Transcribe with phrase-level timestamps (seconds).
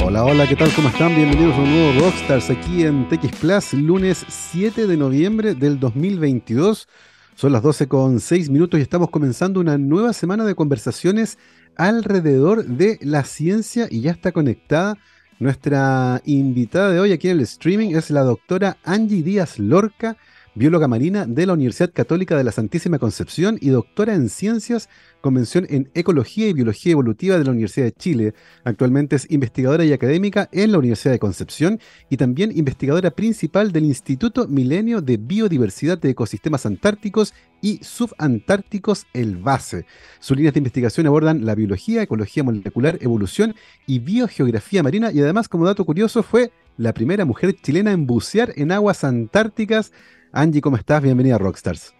[0.00, 0.72] Hola, hola, ¿qué tal?
[0.74, 1.14] ¿Cómo están?
[1.14, 6.88] Bienvenidos a un nuevo Rockstars aquí en TX Plus, lunes 7 de noviembre del 2022.
[7.34, 11.38] Son las 12 con 6 minutos y estamos comenzando una nueva semana de conversaciones
[11.76, 14.96] alrededor de la ciencia y ya está conectada.
[15.40, 20.16] Nuestra invitada de hoy aquí en el streaming es la doctora Angie Díaz Lorca,
[20.58, 24.88] bióloga marina de la Universidad Católica de la Santísima Concepción y doctora en ciencias,
[25.20, 28.34] convención en ecología y biología evolutiva de la Universidad de Chile.
[28.64, 31.78] Actualmente es investigadora y académica en la Universidad de Concepción
[32.10, 39.36] y también investigadora principal del Instituto Milenio de Biodiversidad de Ecosistemas Antárticos y Subantárticos, el
[39.36, 39.86] BASE.
[40.18, 43.54] Sus líneas de investigación abordan la biología, ecología molecular, evolución
[43.86, 48.52] y biogeografía marina y además, como dato curioso, fue la primera mujer chilena en bucear
[48.56, 49.92] en aguas antárticas
[50.32, 51.02] Angie, ¿cómo estás?
[51.02, 51.94] Bienvenida a Rockstars.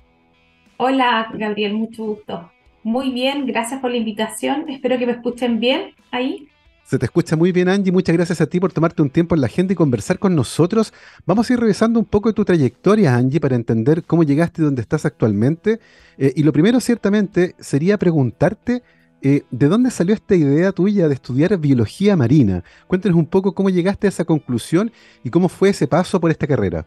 [0.76, 2.50] Hola, Gabriel, mucho gusto.
[2.84, 4.68] Muy bien, gracias por la invitación.
[4.68, 6.48] Espero que me escuchen bien ahí.
[6.84, 7.92] Se te escucha muy bien, Angie.
[7.92, 10.94] Muchas gracias a ti por tomarte un tiempo en la agenda y conversar con nosotros.
[11.26, 14.82] Vamos a ir revisando un poco de tu trayectoria, Angie, para entender cómo llegaste donde
[14.82, 15.80] estás actualmente.
[16.16, 18.82] Eh, y lo primero, ciertamente, sería preguntarte
[19.20, 22.64] eh, de dónde salió esta idea tuya de estudiar biología marina.
[22.86, 24.92] Cuéntanos un poco cómo llegaste a esa conclusión
[25.24, 26.86] y cómo fue ese paso por esta carrera.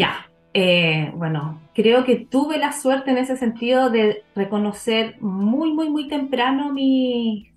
[0.00, 5.90] Ya, eh, bueno, creo que tuve la suerte en ese sentido de reconocer muy, muy,
[5.90, 7.52] muy temprano mis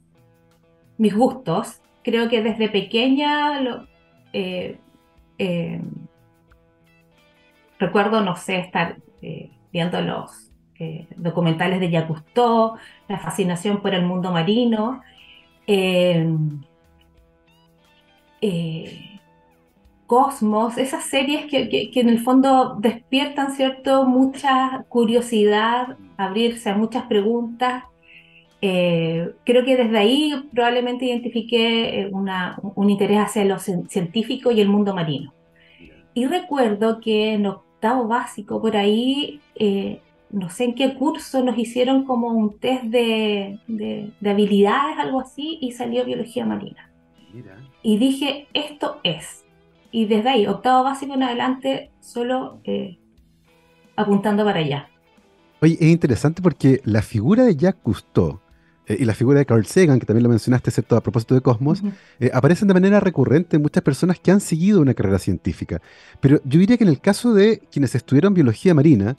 [1.16, 1.82] gustos.
[2.04, 3.62] Creo que desde pequeña
[4.34, 4.78] eh,
[5.38, 5.82] eh,
[7.80, 8.98] recuerdo, no sé, estar
[9.72, 10.52] viendo los
[11.16, 12.26] documentales de Jacques
[13.08, 15.02] la fascinación por el mundo marino.
[20.14, 27.86] Cosmos, esas series que, en el fondo despiertan, ¿cierto?, mucha curiosidad, abrirse a muchas preguntas.
[28.62, 34.70] Eh, creo que desde ahí probablemente identifiqué eh, un interés hacia lo científico y el
[34.70, 35.34] mundo marino.
[36.14, 41.58] Y recuerdo que en octavo básico, por ahí, eh, no sé en qué curso, nos
[41.58, 46.92] hicieron como un test de, de habilidades, algo así, y salió biología marina.
[47.82, 49.43] Y dije, esto es
[49.94, 52.98] y desde ahí, octavo básico en adelante, solo eh,
[53.96, 54.90] apuntando para allá.
[55.62, 58.42] Oye, es interesante porque la figura de Jacques Cousteau
[58.88, 60.98] eh, y la figura de Carl Sagan, que también lo mencionaste, ¿cierto?
[60.98, 61.84] A propósito de Cosmos,
[62.20, 65.80] eh, aparecen de manera recurrente en muchas personas que han seguido una carrera científica.
[66.20, 69.16] Pero yo diría que en el caso de quienes estudiaron biología marina,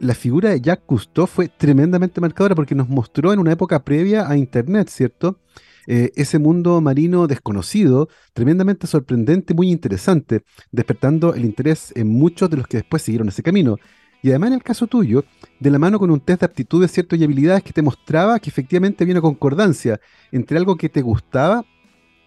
[0.00, 4.28] la figura de Jacques Cousteau fue tremendamente marcadora porque nos mostró en una época previa
[4.28, 5.38] a Internet, ¿cierto?
[5.86, 10.42] Eh, ese mundo marino desconocido, tremendamente sorprendente, muy interesante,
[10.72, 13.76] despertando el interés en muchos de los que después siguieron ese camino.
[14.22, 15.24] Y además en el caso tuyo,
[15.60, 18.50] de la mano con un test de aptitudes, cierto, y habilidades que te mostraba que
[18.50, 20.00] efectivamente había una concordancia
[20.32, 21.64] entre algo que te gustaba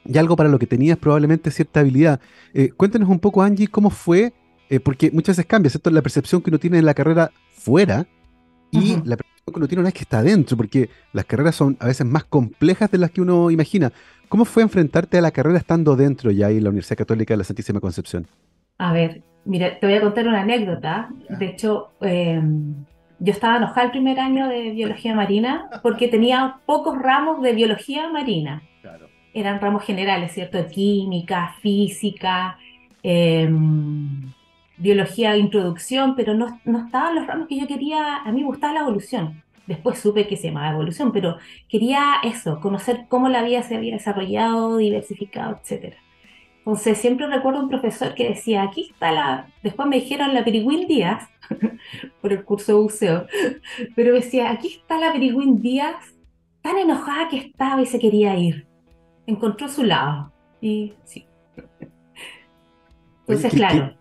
[0.05, 2.21] y algo para lo que tenías probablemente cierta habilidad.
[2.53, 4.33] Eh, cuéntanos un poco, Angie, cómo fue,
[4.69, 5.89] eh, porque muchas veces cambia, ¿cierto?
[5.89, 8.07] La percepción que uno tiene de la carrera fuera
[8.71, 11.77] y la percepción que uno tiene una vez que está adentro, porque las carreras son
[11.79, 13.91] a veces más complejas de las que uno imagina.
[14.27, 17.39] ¿Cómo fue enfrentarte a la carrera estando dentro ya ahí en la Universidad Católica de
[17.39, 18.27] la Santísima Concepción?
[18.77, 21.09] A ver, mira, te voy a contar una anécdota.
[21.29, 22.75] De hecho, em,
[23.19, 28.09] yo estaba enojada el primer año de biología marina porque tenía pocos ramos de biología
[28.09, 28.61] marina.
[29.33, 30.65] Eran ramos generales, ¿cierto?
[30.67, 32.57] Química, física,
[33.03, 33.49] eh,
[34.79, 38.47] biología de introducción, pero no, no estaban los ramos que yo quería, a mí me
[38.47, 39.43] gustaba la evolución.
[39.67, 43.93] Después supe que se llamaba evolución, pero quería eso, conocer cómo la vida se había
[43.93, 45.93] desarrollado, diversificado, etc.
[46.59, 50.87] Entonces siempre recuerdo un profesor que decía, aquí está la, después me dijeron la Perigüín
[50.87, 51.29] Díaz,
[52.21, 53.27] por el curso de buceo,
[53.95, 56.15] pero decía, aquí está la Perigüín Díaz,
[56.61, 58.65] tan enojada que estaba y se quería ir.
[59.27, 60.31] Encontró su lado.
[60.61, 61.27] Y sí.
[63.27, 63.98] Entonces, claro.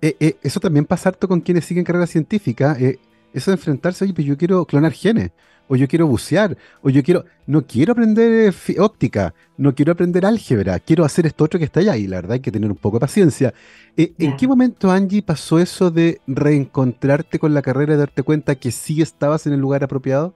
[0.00, 2.76] Eh, eh, eso también pasa harto con quienes siguen carrera científica.
[2.78, 2.98] Eh,
[3.32, 5.32] eso de enfrentarse, oye, pues yo quiero clonar genes,
[5.66, 10.78] o yo quiero bucear, o yo quiero, no quiero aprender óptica, no quiero aprender álgebra,
[10.78, 11.96] quiero hacer esto otro que está allá.
[11.96, 13.52] Y la verdad hay que tener un poco de paciencia.
[13.96, 18.70] ¿En qué momento, Angie, pasó eso de reencontrarte con la carrera y darte cuenta que
[18.70, 20.34] sí estabas en el lugar apropiado?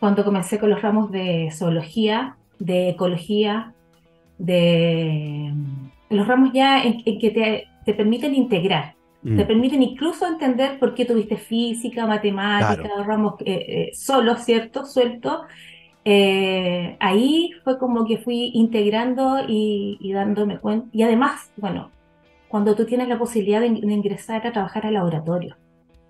[0.00, 3.74] Cuando comencé con los ramos de zoología, de ecología,
[4.38, 5.52] de
[6.10, 8.94] los ramos ya en que te te permiten integrar,
[9.24, 9.46] te mm.
[9.46, 14.84] permiten incluso entender por qué tuviste física, matemática, ramos eh, eh, solo, ¿cierto?
[14.84, 15.42] Suelto.
[16.04, 20.88] Eh, ahí fue como que fui integrando y, dándome cuenta.
[20.92, 21.90] Y además, bueno,
[22.48, 25.56] cuando tú tienes la posibilidad de, ingresar a trabajar al laboratorio,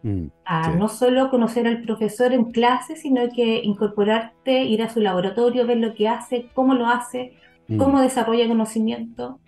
[0.03, 5.01] Mm, a no solo conocer al profesor en clase, sino que incorporarte, ir a su
[5.01, 7.33] laboratorio, ver lo que hace, cómo lo hace,
[7.67, 7.79] mm.
[7.79, 9.41] cómo desarrolla conocimiento.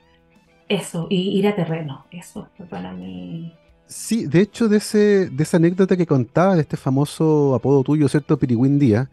[0.70, 2.06] Eso, y ir a terreno.
[2.12, 3.52] Eso fue para mí.
[3.87, 8.08] Sí, de hecho, de, ese, de esa anécdota que contaba de este famoso apodo tuyo,
[8.08, 8.38] ¿cierto?
[8.38, 9.08] Pirigüín Díaz,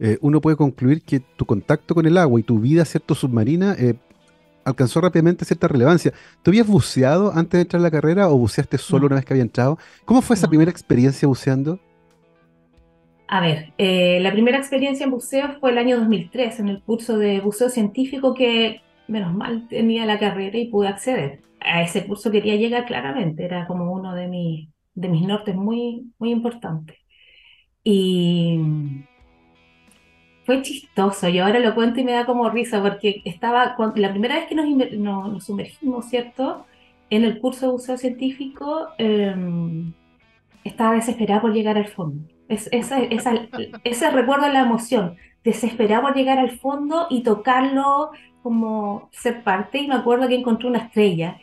[0.00, 3.14] eh, uno puede concluir que tu contacto con el agua y tu vida, ¿cierto?
[3.14, 3.94] Submarina eh,
[4.64, 6.14] alcanzó rápidamente cierta relevancia.
[6.42, 9.34] ¿Tú habías buceado antes de entrar a la carrera o buceaste solo una vez que
[9.34, 9.78] había entrado?
[10.06, 11.78] ¿Cómo fue esa primera experiencia buceando?
[13.28, 17.18] A ver, eh, la primera experiencia en buceo fue el año 2003, en el curso
[17.18, 21.40] de buceo científico que, menos mal, tenía la carrera y pude acceder.
[21.60, 26.12] A ese curso quería llegar claramente, era como uno de mis, de mis nortes muy,
[26.18, 26.96] muy importantes.
[27.84, 28.58] Y
[30.44, 34.36] fue chistoso, yo ahora lo cuento y me da como risa, porque estaba, la primera
[34.36, 36.66] vez que nos, nos, sumergimos, ¿cierto?
[37.10, 39.92] En el curso de buceo científico, em,
[40.64, 42.24] estaba desesperada por llegar al fondo.
[42.48, 42.98] Es, esa,
[43.84, 48.10] ese recuerdo la emoción, desesperada por llegar al fondo y tocarlo
[48.42, 51.38] como ser parte, y me acuerdo que encontré una estrella.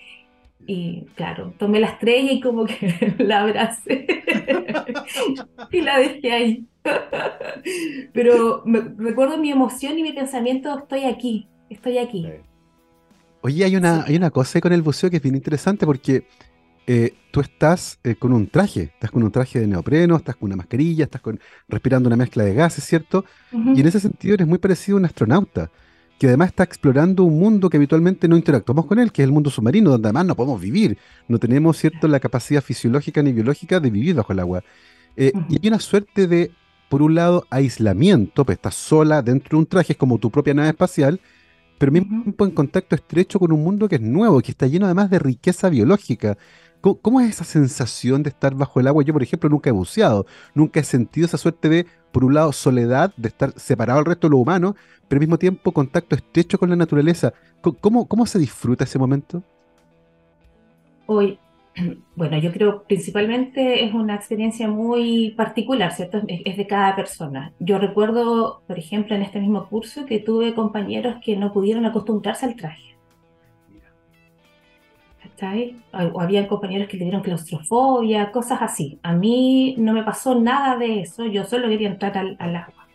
[0.67, 4.05] Y claro, tomé la estrella y como que la abracé
[5.71, 6.67] y la dejé ahí.
[8.13, 12.27] Pero me, recuerdo mi emoción y mi pensamiento, estoy aquí, estoy aquí.
[13.41, 16.25] Oye, hay una, hay una cosa con el buceo que es bien interesante porque
[16.91, 20.47] eh, tú estás eh, con un traje, estás con un traje de neopreno, estás con
[20.47, 23.25] una mascarilla, estás con, respirando una mezcla de gases, ¿cierto?
[23.51, 25.69] Y en ese sentido eres muy parecido a un astronauta,
[26.19, 29.31] que además está explorando un mundo que habitualmente no interactuamos con él, que es el
[29.31, 30.97] mundo submarino, donde además no podemos vivir,
[31.29, 34.63] no tenemos, ¿cierto?, la capacidad fisiológica ni biológica de vivir bajo el agua.
[35.15, 36.51] Eh, y hay una suerte de
[36.89, 40.53] por un lado, aislamiento, pues estás sola dentro de un traje, es como tu propia
[40.53, 41.21] nave espacial,
[41.77, 44.67] pero al mismo tiempo en contacto estrecho con un mundo que es nuevo, que está
[44.67, 46.37] lleno además de riqueza biológica.
[46.81, 49.03] ¿Cómo, es esa sensación de estar bajo el agua?
[49.03, 52.53] Yo, por ejemplo, nunca he buceado, nunca he sentido esa suerte de, por un lado,
[52.53, 54.75] soledad, de estar separado del resto de lo humano,
[55.07, 57.33] pero al mismo tiempo contacto estrecho con la naturaleza.
[57.81, 59.43] ¿Cómo, cómo se disfruta ese momento?
[61.05, 61.37] Hoy,
[62.15, 66.21] bueno, yo creo principalmente es una experiencia muy particular, ¿cierto?
[66.27, 67.51] Es, de cada persona.
[67.59, 72.45] Yo recuerdo, por ejemplo, en este mismo curso que tuve compañeros que no pudieron acostumbrarse
[72.45, 72.88] al traje.
[75.39, 75.53] ¿Está
[76.13, 78.99] O había compañeros que le dieron claustrofobia, cosas así.
[79.03, 82.87] A mí no me pasó nada de eso, yo solo quería entrar al, agua.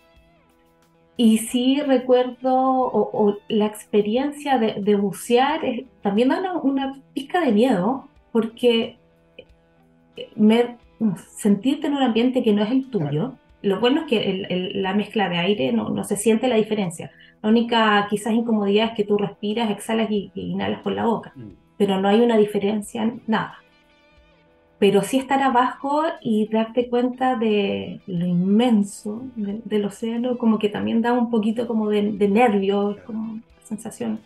[1.16, 5.60] Y sí recuerdo, o, la experiencia de, bucear
[6.02, 8.98] también da una, una pizca de miedo, porque
[10.36, 10.76] me,
[11.36, 15.30] sentirte en un ambiente que no es el tuyo, lo bueno es que la mezcla
[15.30, 17.10] de aire no, se siente la diferencia.
[17.42, 21.63] La única quizás incomodidad es que tú respiras, exhalas y, inhalas por la boca, mm.
[21.76, 23.58] Pero no hay una diferencia, nada.
[24.78, 31.00] Pero sí estar abajo y darte cuenta de lo inmenso del océano, como que también
[31.00, 34.20] da un poquito como de, de nervios, como sensación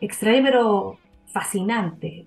[0.00, 2.26] extraña pero fascinante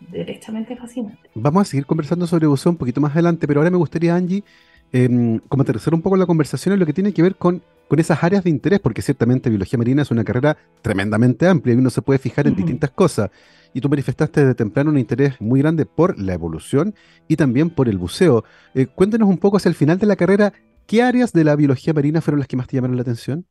[0.00, 1.28] derechamente fascinante.
[1.34, 4.44] Vamos a seguir conversando sobre buceo un poquito más adelante, pero ahora me gustaría, Angie,
[4.92, 7.98] eh, como aterrizar un poco la conversación en lo que tiene que ver con, con
[7.98, 11.90] esas áreas de interés, porque ciertamente biología marina es una carrera tremendamente amplia y uno
[11.90, 13.30] se puede fijar en distintas cosas.
[13.74, 16.94] Y tú manifestaste desde temprano un interés muy grande por la evolución
[17.28, 18.44] y también por el buceo.
[18.74, 20.52] Eh, cuéntanos un poco hacia el final de la carrera,
[20.86, 23.46] ¿qué áreas de la biología marina fueron las que más te llamaron la atención?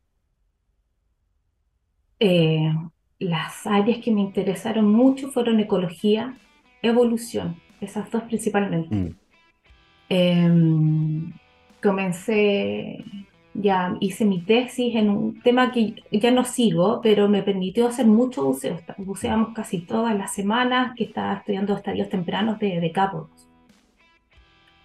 [2.19, 2.73] Eh,
[3.19, 6.37] las áreas que me interesaron mucho fueron ecología,
[6.81, 8.95] evolución, esas dos principalmente.
[8.95, 9.15] Mm.
[10.09, 11.33] Em,
[11.81, 13.03] comencé,
[13.57, 18.05] ya hice mi tesis en un tema que ya no sigo, pero me permitió hacer
[18.05, 18.79] mucho buceo.
[18.97, 23.29] Buceamos casi todas las semanas que estaba estudiando estadios tempranos de, de capos.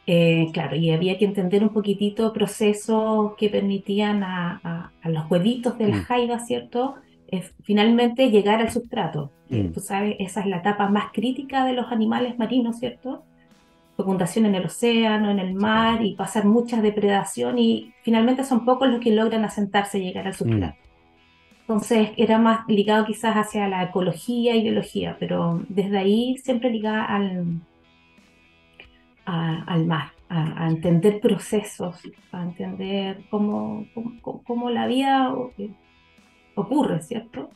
[0.06, 5.88] Eh, claro, y había que entender un poquitito procesos que permitían a, los huevitos de
[5.88, 6.02] la mm.
[6.02, 6.96] jaiba, ¿cierto?
[7.62, 9.30] finalmente llegar al sustrato.
[9.48, 9.68] Mm.
[9.68, 13.24] Tú sabes, esa es la etapa más crítica de los animales marinos, ¿cierto?
[13.96, 18.88] Fecundación en el océano, en el mar y pasar mucha depredación y finalmente son pocos
[18.88, 20.76] los que logran asentarse y llegar al sustrato.
[20.78, 20.92] Mm.
[21.60, 27.04] Entonces era más ligado quizás hacia la ecología y biología, pero desde ahí siempre ligada
[27.04, 27.60] al,
[29.24, 32.00] al mar, a, entender procesos,
[32.32, 35.32] a entender cómo, cómo, cómo la vida
[36.54, 37.50] ocurre, ¿cierto?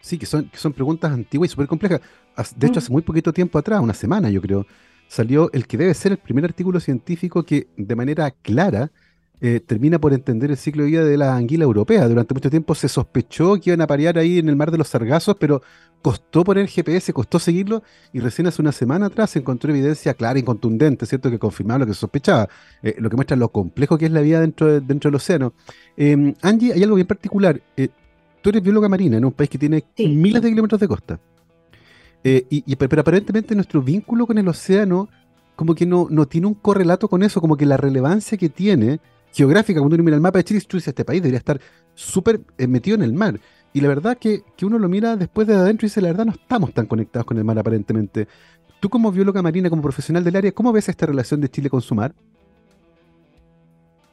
[0.00, 2.00] Sí, que son, que son preguntas antiguas y súper complejas.
[2.56, 4.66] De hecho, hace muy poquito tiempo atrás, una semana yo creo,
[5.08, 8.92] salió el que debe ser el primer artículo científico que de manera clara
[9.40, 12.08] eh, termina por entender el ciclo de vida de la anguila europea.
[12.08, 14.88] Durante mucho tiempo se sospechó que iban a parear ahí en el mar de los
[14.88, 15.62] sargazos, pero
[16.02, 20.38] costó poner GPS, costó seguirlo, y recién hace una semana atrás se encontró evidencia clara
[20.38, 22.48] y contundente, ¿cierto?, que confirmaba lo que se sospechaba,
[22.82, 25.54] eh, lo que muestra lo complejo que es la vida dentro, dentro del océano.
[25.96, 27.60] Em, Angie, hay algo bien particular.
[27.76, 27.88] Eh,
[28.42, 31.20] tú eres bióloga marina en un país que tiene miles de kilómetros de costa.
[32.24, 35.08] Eh, y, pero aparentemente nuestro vínculo con el océano
[35.54, 39.00] como que no, no tiene un correlato con eso, como que la relevancia que tiene
[39.32, 41.60] geográfica, cuando uno mira el mapa de Chile, tú dices, este país debería estar
[41.94, 43.40] súper metido en el mar.
[43.72, 46.26] Y la verdad que, que uno lo mira después de adentro y dice, la verdad
[46.26, 48.28] no estamos tan conectados con el mar aparentemente.
[48.80, 51.80] Tú como bióloga marina, como profesional del área, ¿cómo ves esta relación de Chile con
[51.80, 52.14] su mar?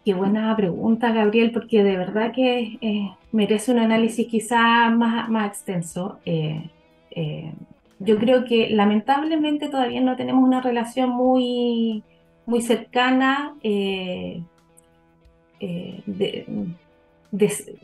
[0.03, 5.47] Qué buena pregunta, Gabriel, porque de verdad que eh, merece un análisis quizá más, más
[5.47, 6.19] extenso.
[6.25, 6.69] Eh,
[7.09, 7.53] eh,
[7.99, 12.03] yo creo que lamentablemente todavía no tenemos una relación muy,
[12.45, 14.43] muy cercana de,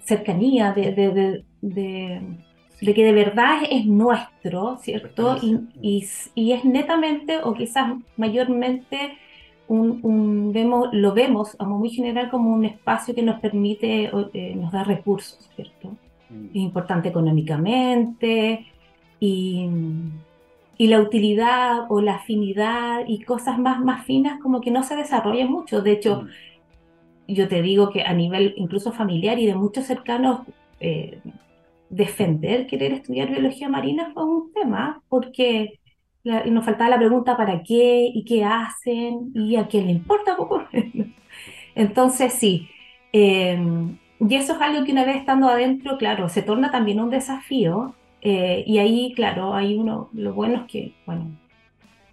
[0.04, 2.24] cercanía, de, de,
[2.80, 5.38] que de verdad es nuestro, ¿cierto?
[5.42, 9.18] Y, y, es netamente o quizás mayormente
[9.68, 14.72] un, vemos, lo vemos a muy general como un espacio que nos permite, eh, nos
[14.72, 15.96] da recursos, ¿cierto?
[16.30, 16.46] Mm.
[16.48, 18.66] Es importante económicamente
[19.22, 19.70] y,
[20.78, 24.96] y, la utilidad o la afinidad y cosas más, más finas como que no se
[24.96, 25.82] desarrollan mucho.
[25.82, 27.34] De hecho, mm.
[27.34, 30.42] yo te digo que a nivel incluso familiar y de muchos cercanos,
[30.80, 31.22] eh,
[31.92, 35.80] defender querer estudiar biología marina fue un tema, porque
[36.24, 40.64] nos faltaba la pregunta para qué y qué hacen y a quién le importa poco.
[41.76, 42.70] Entonces sí,
[43.12, 47.10] em, y eso es algo que una vez estando adentro, claro, se torna también un
[47.10, 51.38] desafío eh, y ahí, claro, hay uno, lo bueno es que, bueno,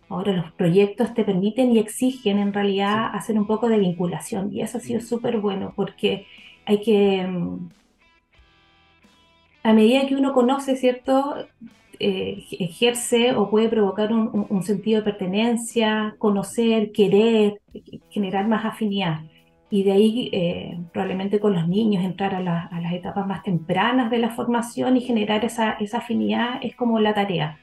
[0.09, 4.63] ahora los proyectos te permiten y exigen en realidad hacer un poco de vinculación y
[4.63, 5.05] eso ha sido mm.
[5.05, 6.27] súper bueno porque
[6.65, 7.69] hay que em,
[9.63, 11.47] a medida que uno conoce, ¿cierto?
[12.01, 17.61] Eh, ejerce o puede provocar un, sentido de pertenencia, conocer, querer,
[18.09, 19.21] generar más afinidad.
[19.71, 24.19] Y de ahí eh, probablemente con los niños entrar a, las etapas más tempranas de
[24.19, 27.59] la formación y generar esa, afinidad es como la tarea.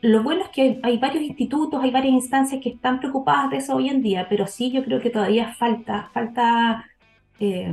[0.00, 3.76] Lo bueno es que hay, varios institutos, hay varias instancias que están preocupadas de eso
[3.76, 6.86] hoy en día, pero sí yo creo que todavía falta, falta
[7.38, 7.70] eh,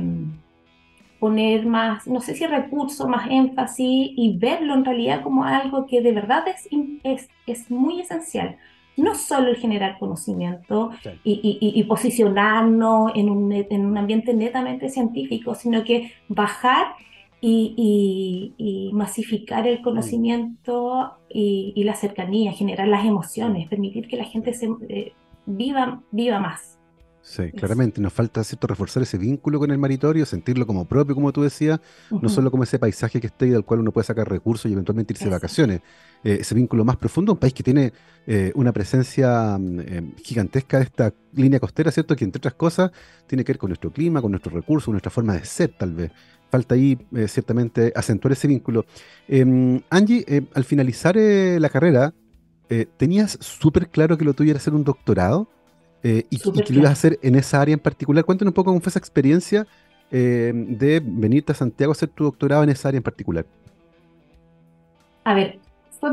[1.18, 6.02] poner más, no sé si recurso, más énfasis y verlo en realidad como algo que
[6.02, 6.68] de verdad es,
[7.02, 8.58] es, es muy esencial.
[8.96, 10.90] No solo el generar conocimiento
[11.24, 16.94] y, y, posicionarnos en un, en un ambiente netamente científico, sino que bajar
[17.40, 24.68] y, masificar el conocimiento y, la cercanía, generar las emociones, permitir que la gente se,
[24.88, 25.12] eh,
[25.46, 26.73] viva, viva más.
[27.26, 31.32] Sí, claramente, nos falta cierto reforzar ese vínculo con el maritorio, sentirlo como propio, como
[31.32, 34.28] tú decías, no solo como ese paisaje que está ahí del cual uno puede sacar
[34.28, 35.80] recursos y eventualmente irse de vacaciones.
[36.22, 37.94] Eh, ese vínculo más profundo, un país que tiene
[38.26, 42.14] eh, una presencia mm, eh, gigantesca de esta línea costera, ¿cierto?
[42.14, 42.90] Que entre otras cosas
[43.26, 46.12] tiene que ver con nuestro clima, con nuestros recursos, nuestra forma de ser, tal vez.
[46.50, 48.84] Falta ahí ciertamente acentuar ese vínculo.
[49.26, 52.14] Em, Angie, al finalizar la carrera,
[52.96, 55.48] ¿tenías súper claro que lo tuyo era hacer un doctorado?
[56.06, 58.22] Eh, y, que lo ibas a hacer en esa área en particular.
[58.24, 59.66] Cuéntanos un poco cómo fue esa experiencia
[60.10, 63.46] eh, de venirte a Santiago a hacer tu doctorado en esa área en particular.
[65.24, 65.58] A ver,
[65.98, 66.10] fue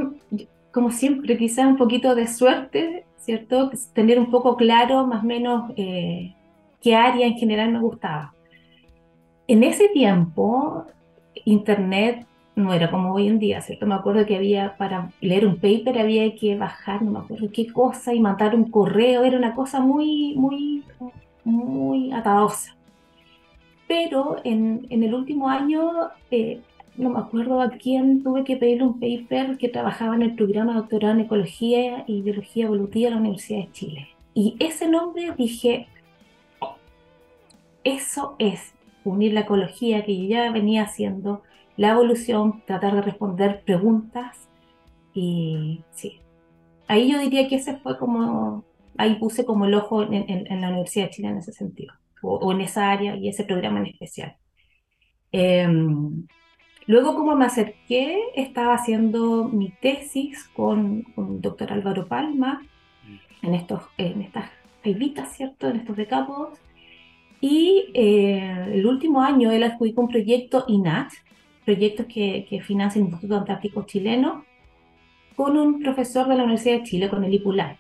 [0.72, 3.70] como siempre, quizás un poquito de suerte, ¿cierto?
[3.92, 6.34] Tener un poco claro más o menos eh,
[6.82, 8.34] qué área en general me gustaba.
[9.46, 10.86] En ese tiempo,
[11.44, 13.86] Internet no era como hoy en día, ¿cierto?
[13.86, 17.72] Me acuerdo que había, para leer un paper había que bajar, no me acuerdo qué
[17.72, 20.84] cosa, y mandar un correo, era una cosa muy, muy,
[21.44, 22.76] muy atadosa.
[23.88, 26.62] Pero en, en el último año, eh,
[26.98, 30.76] no me acuerdo a quién tuve que pedirle un paper que trabajaba en el programa
[30.76, 34.08] doctorado en Ecología y Biología Evolutiva de la Universidad de Chile.
[34.34, 35.88] Y ese nombre dije,
[37.84, 41.42] eso es unir la ecología que yo ya venía haciendo
[41.78, 44.50] la evolución, tratar de responder preguntas
[45.14, 46.20] y sí.
[46.88, 48.66] Ahí yo diría que ese fue como,
[48.98, 52.62] ahí puse como el ojo en, la Universidad de Chile en ese sentido, o, en
[52.62, 54.36] esa área y ese programa en especial.
[55.32, 56.28] Em,
[56.88, 62.62] luego como me acerqué, estaba haciendo mi tesis con, el doctor Álvaro Palma
[63.42, 64.50] en, estos, en estas
[64.84, 65.70] jaivitas, ¿cierto?
[65.70, 66.60] En estos decapos.
[67.40, 71.12] Y eh, el último año él adjudicó un proyecto INAT,
[71.72, 74.44] proyectos que, que financia el Instituto Antártico Chileno,
[75.36, 77.78] con un profesor de la Universidad de Chile, con el IPULAR,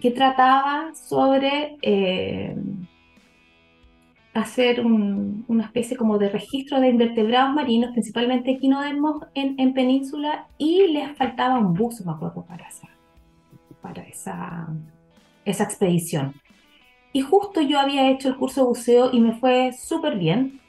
[0.00, 2.56] que trataba sobre eh,
[4.34, 10.88] hacer una especie como de registro de invertebrados marinos, principalmente equinodermos en, en península, y
[10.88, 12.88] les faltaba un buzo, me acuerdo, para esa,
[13.80, 14.68] para esa,
[15.44, 16.34] esa expedición.
[17.12, 20.60] Y justo yo había hecho el curso de buceo y me fue súper bien.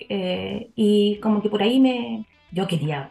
[0.00, 2.24] Eh, y como que por ahí me...
[2.52, 3.10] Yo quería,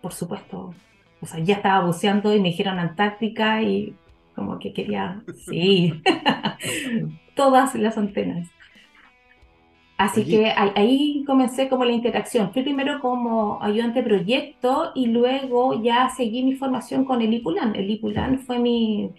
[0.00, 0.74] por supuesto,
[1.20, 3.94] o sea, ya estaba buceando y me dijeron Antártica y
[4.34, 6.02] como que quería, sí,
[7.36, 8.48] todas las antenas.
[10.02, 12.52] Así que ahí comencé como la interacción.
[12.52, 17.76] Fui primero como ayudante de proyecto y luego ya seguí mi formación con el IPULAN.
[17.76, 19.10] El IPULAN fue mi,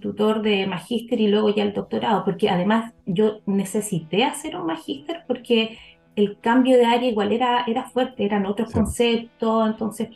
[0.00, 5.24] tutor de magíster y luego ya el doctorado, porque además yo necesité hacer un magíster
[5.26, 5.76] porque
[6.18, 10.08] el cambio de área igual era, era fuerte, eran otros conceptos, entonces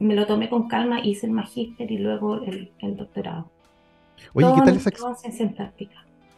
[0.00, 3.48] me lo tomé con calma, hice el magíster y luego el, doctorado.
[4.32, 4.90] Oye, ¿qué tal esa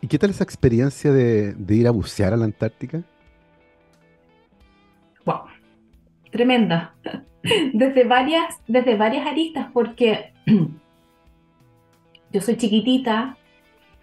[0.03, 3.03] ¿Y qué tal esa experiencia de, ir a bucear a la Antártica?
[5.25, 5.45] Wow,
[6.31, 6.95] tremenda.
[7.73, 10.35] Desde varias, desde varias aristas, porque
[12.33, 13.39] yo soy chiquitita,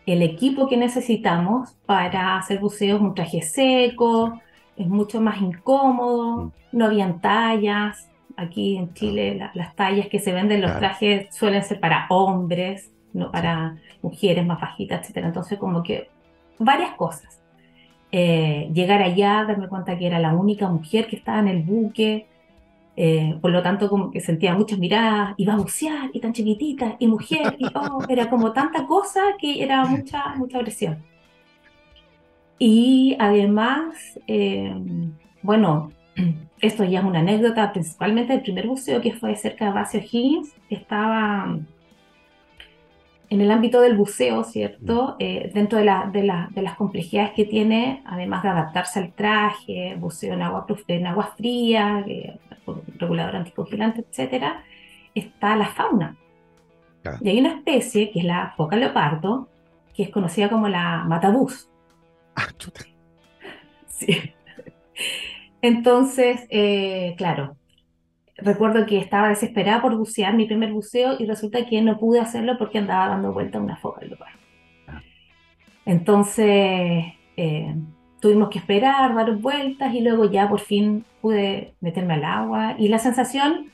[0.08, 4.42] el equipo que necesitamos para hacer buceo es un traje seco,
[4.78, 6.52] es mucho más incómodo, mm.
[6.74, 8.10] no habían tallas.
[8.36, 13.32] Aquí en Chile las tallas que se venden los trajes suelen ser para hombres, no
[13.32, 15.18] para mujeres más bajitas, etc.
[15.26, 16.10] Entonces como que
[16.60, 17.42] varias cosas.
[18.12, 22.28] Eh, llegar allá, darme cuenta que era la única mujer que estaba en el buque,
[22.96, 26.96] eh, por lo tanto como que sentía muchas miradas, iba a bucear y tan chiquitita
[27.00, 31.04] y mujer, y oh, era como tanta cosa que era mucha, mucha presión.
[32.60, 34.74] Y además, eh,
[35.42, 35.92] bueno,
[36.62, 40.56] esto ya es una anécdota, principalmente el primer buceo que fue cerca de Vacio Higgins,
[40.70, 41.58] estaba
[43.30, 45.16] en el ámbito del buceo, ¿cierto?
[45.20, 45.24] Mm.
[45.24, 50.42] Eh, dentro de, de, las complejidades que tiene, además de adaptarse al traje, buceo en
[50.42, 52.40] agua, en agua fría, eh,
[52.98, 54.64] regulador anticongelante, etcétera,
[55.14, 56.16] está la fauna.
[57.22, 59.48] Y hay una especie, que es la foca leopardo,
[59.96, 61.70] que es conocida como la matabús.
[62.38, 62.82] Ah, chuta.
[63.88, 64.32] Sí.
[65.62, 67.58] Entonces, eh, claro,
[68.38, 72.58] recuerdo que estaba desesperada por bucear mi primer buceo y resulta que no pude hacerlo
[72.60, 74.30] porque andaba dando vuelta una foca al lugar.
[75.86, 77.06] Entonces
[77.38, 77.76] eh,
[78.20, 82.90] tuvimos que esperar varias vueltas y luego ya por fin pude meterme al agua y
[82.90, 83.72] la sensación,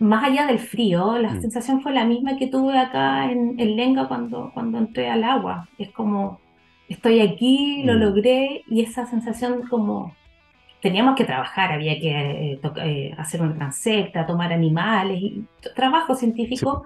[0.00, 1.42] más allá del frío, la mm.
[1.42, 5.68] sensación fue la misma que tuve acá en, Lenga cuando, cuando entré al agua.
[5.78, 6.40] Es como,
[6.92, 7.98] estoy aquí, lo mm.
[7.98, 10.14] logré y esa sensación como
[10.82, 15.44] teníamos que trabajar, había que eh, eh, hacer una transecta, tomar animales, y
[15.76, 16.84] trabajo científico,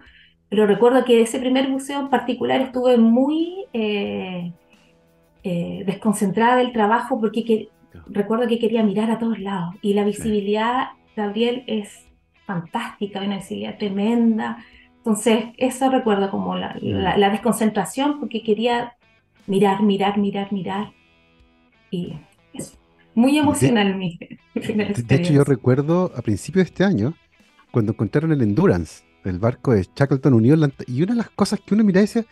[0.51, 4.53] pero recuerdo que ese primer buceo en particular estuve muy eh,
[5.43, 7.69] desconcentrada del trabajo porque
[8.07, 12.05] recuerdo que quería mirar a todos lados y la visibilidad, Gabriel, es
[12.45, 14.59] fantástica, una visibilidad tremenda.
[14.99, 18.97] Entonces, eso recuerdo como la, la desconcentración porque quería
[19.47, 20.93] mirar, mirar, mirar, mirar.
[21.91, 22.15] Y
[22.53, 22.77] eso
[23.17, 24.19] muy emocional mi,
[24.55, 27.15] De hecho, yo recuerdo a principios de este año,
[27.73, 30.57] cuando encontraron el Endurance, el barco de Shackleton unido,
[30.87, 32.27] y una de las cosas que uno mira decía,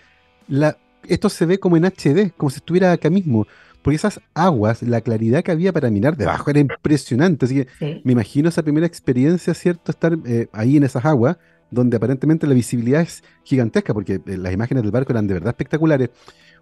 [0.46, 0.76] la,
[1.08, 3.46] esto se ve como en HD, como si estuviera acá mismo,
[3.80, 8.12] porque esas aguas, la claridad que había para mirar debajo era impresionante, así que me
[8.12, 9.90] imagino esa primera experiencia, ¿cierto?
[9.90, 11.38] Estar eh, ahí en esas aguas,
[11.74, 15.50] donde aparentemente la visibilidad es gigantesca, porque eh, las imágenes del barco eran de verdad
[15.50, 16.10] espectaculares.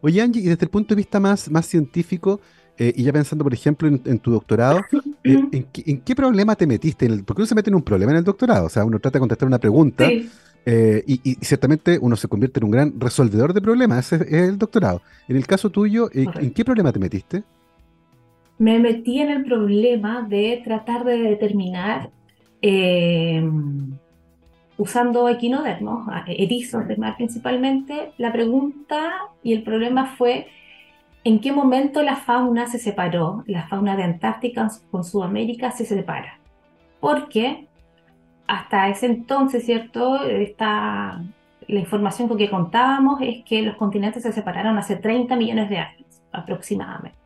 [0.00, 2.40] Oye, Angie, y desde el punto de vista más, más científico,
[2.78, 4.80] eh, y ya pensando, por ejemplo, en, tu doctorado,
[5.24, 7.06] eh, ¿en, qué, problema te metiste?
[7.24, 9.20] porque uno se mete en un problema en el doctorado, o sea, uno trata de
[9.20, 10.08] contestar una pregunta
[10.64, 14.58] eh, y, ciertamente uno se convierte en un gran resolvedor de problemas, ese es el
[14.58, 15.02] doctorado.
[15.28, 17.42] En el caso tuyo, ¿en qué problema te metiste?
[18.58, 22.10] Me metí en el problema de tratar de determinar,
[24.82, 30.48] usando equinodermos, erizos de mar principalmente, la pregunta y el problema fue
[31.22, 36.40] en qué momento la fauna se separó, la fauna de Antártica con Sudamérica se separa.
[36.98, 37.68] Porque
[38.48, 40.24] hasta ese entonces, ¿cierto?
[40.24, 41.22] Está,
[41.68, 45.78] la información con que contábamos es que los continentes se separaron hace 30 millones de
[45.78, 47.21] años aproximadamente.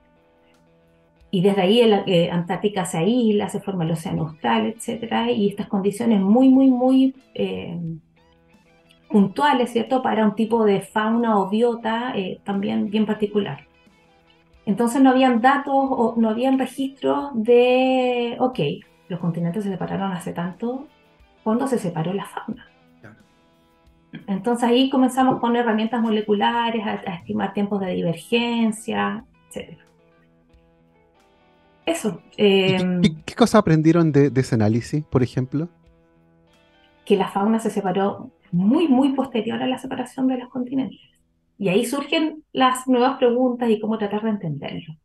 [1.37, 5.29] Y desde ahí la eh, Antártica se aísla, se forma el océano austral, etc.
[5.37, 7.79] Y estas condiciones muy, muy, muy eh,
[9.11, 10.01] puntuales, ¿cierto?
[10.01, 13.67] Para un tipo de fauna o biota eh, también bien particular.
[14.65, 18.59] Entonces no habían datos o no habían registros de, ok,
[19.09, 20.89] los continentes se separaron hace tanto,
[21.45, 22.67] ¿cuándo se separó la fauna?
[24.27, 29.23] Entonces ahí comenzamos con herramientas moleculares a, estimar tiempos de divergencia,
[29.53, 29.86] etc.
[31.87, 32.21] eso.
[32.37, 35.69] Em, ¿Qué, cosas aprendieron de, ese análisis, por ejemplo?
[37.05, 41.01] Que la fauna se separó muy, muy posterior a la separación de los continentes.
[41.59, 44.97] Y ahí surgen las nuevas preguntas y cómo tratar de entenderlo.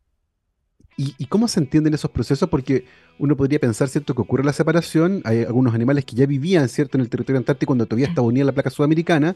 [0.98, 2.48] ¿Y, cómo se entienden esos procesos?
[2.50, 2.84] Porque
[3.18, 6.98] uno podría pensar, ¿cierto?, que ocurre la separación, hay algunos animales que ya vivían, ¿cierto?,
[6.98, 9.34] en el territorio antártico cuando todavía estaba unida la placa sudamericana,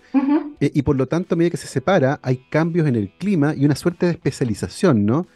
[0.61, 3.55] eh, y por lo tanto, a medida que se separa, hay cambios en el clima
[3.55, 5.27] y una suerte de especialización, ¿no?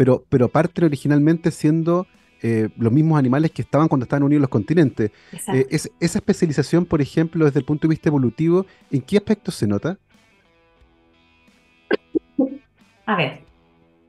[0.00, 2.06] Pero, pero parte originalmente siendo
[2.40, 5.10] eh, los mismos animales que estaban cuando estaban unidos los continentes.
[5.52, 9.66] Eh, esa especialización, por ejemplo, desde el punto de vista evolutivo, ¿en qué aspectos se
[9.66, 9.98] nota?
[13.04, 13.40] A ver,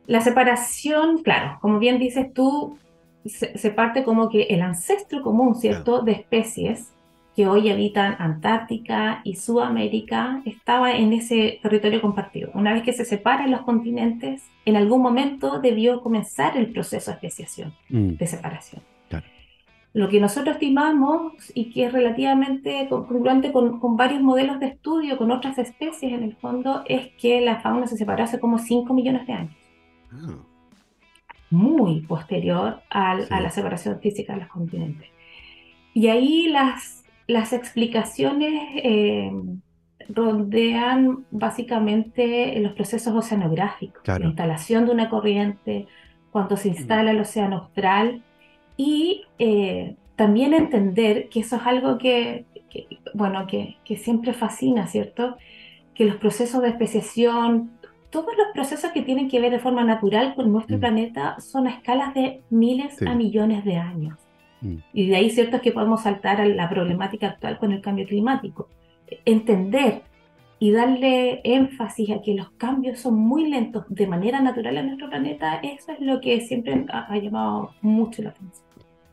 [0.08, 2.80] la separación, claro, como bien dices tú,
[3.26, 6.94] se, parte como que el ancestro común, ¿cierto?, de especies
[7.42, 12.52] que hoy habitan Antártica y Sudamérica estaba en ese territorio compartido.
[12.54, 17.16] Una vez que se separan los continentes, en algún momento debió comenzar el proceso de
[17.16, 18.10] especiación, mm.
[18.10, 18.84] de separación.
[19.94, 25.32] Lo que nosotros estimamos y que es relativamente congruente con, varios modelos de estudio con
[25.32, 29.26] otras especies en el fondo es que la fauna se separó hace como 5 millones
[29.26, 29.56] de años.
[30.12, 30.36] Ah.
[31.50, 35.10] Muy posterior a la separación física de los continentes.
[35.94, 37.01] Y ahí las,
[37.32, 39.32] las explicaciones eh,
[40.10, 45.88] rodean básicamente los procesos oceanográficos, la instalación de una corriente,
[46.32, 48.22] cuando se instala el océano austral
[48.78, 52.46] y eh, también entender que eso es algo que,
[53.14, 55.38] bueno, que, que, siempre fascina, ¿cierto?
[55.94, 57.72] Que los procesos de especiación,
[58.10, 60.80] todos los procesos que tienen que ver de forma natural con nuestro mm.
[60.80, 64.21] planeta son a escalas de miles a millones de años.
[64.94, 68.06] Y de ahí, cierto, es que podemos saltar a la problemática actual con el cambio
[68.06, 68.70] climático.
[69.26, 70.04] Entender
[70.60, 75.10] y darle énfasis a que los cambios son muy lentos de manera natural en nuestro
[75.10, 78.64] planeta, eso es lo que siempre ha, llamado mucho la atención.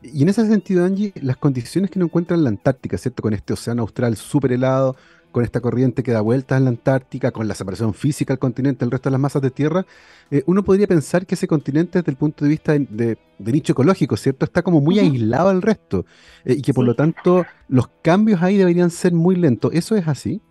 [0.03, 3.23] Y en ese sentido, Angie, las condiciones que no encuentra en la Antártica, ¿cierto?
[3.23, 4.95] Con este océano austral súper helado,
[5.31, 8.85] con esta corriente que da vueltas en la Antártica, con la separación física del continente
[8.85, 9.85] del resto de las masas de tierra,
[10.31, 14.17] eh, uno podría pensar que ese continente desde el punto de vista de, nicho ecológico,
[14.17, 14.45] ¿cierto?
[14.45, 16.05] Está como muy aislado al resto
[16.45, 19.71] eh, y que por lo tanto los cambios ahí deberían ser muy lentos.
[19.73, 20.41] ¿Eso es así?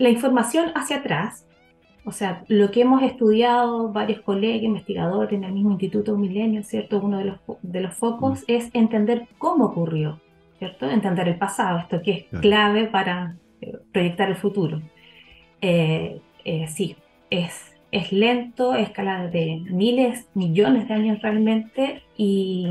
[0.00, 1.46] la información hacia atrás,
[2.06, 7.00] o sea, lo que hemos estudiado varios colegas, investigadores en el mismo Instituto Milenio, ¿cierto?
[7.00, 10.18] Uno de los, de los focos es entender cómo ocurrió,
[10.60, 10.88] ¿cierto?
[10.88, 14.80] Entender el pasado, esto que es clave para eh, proyectar el futuro.
[15.60, 16.94] Eh, eh, sí,
[17.30, 22.68] es, es lento, escala de miles, millones de años realmente, y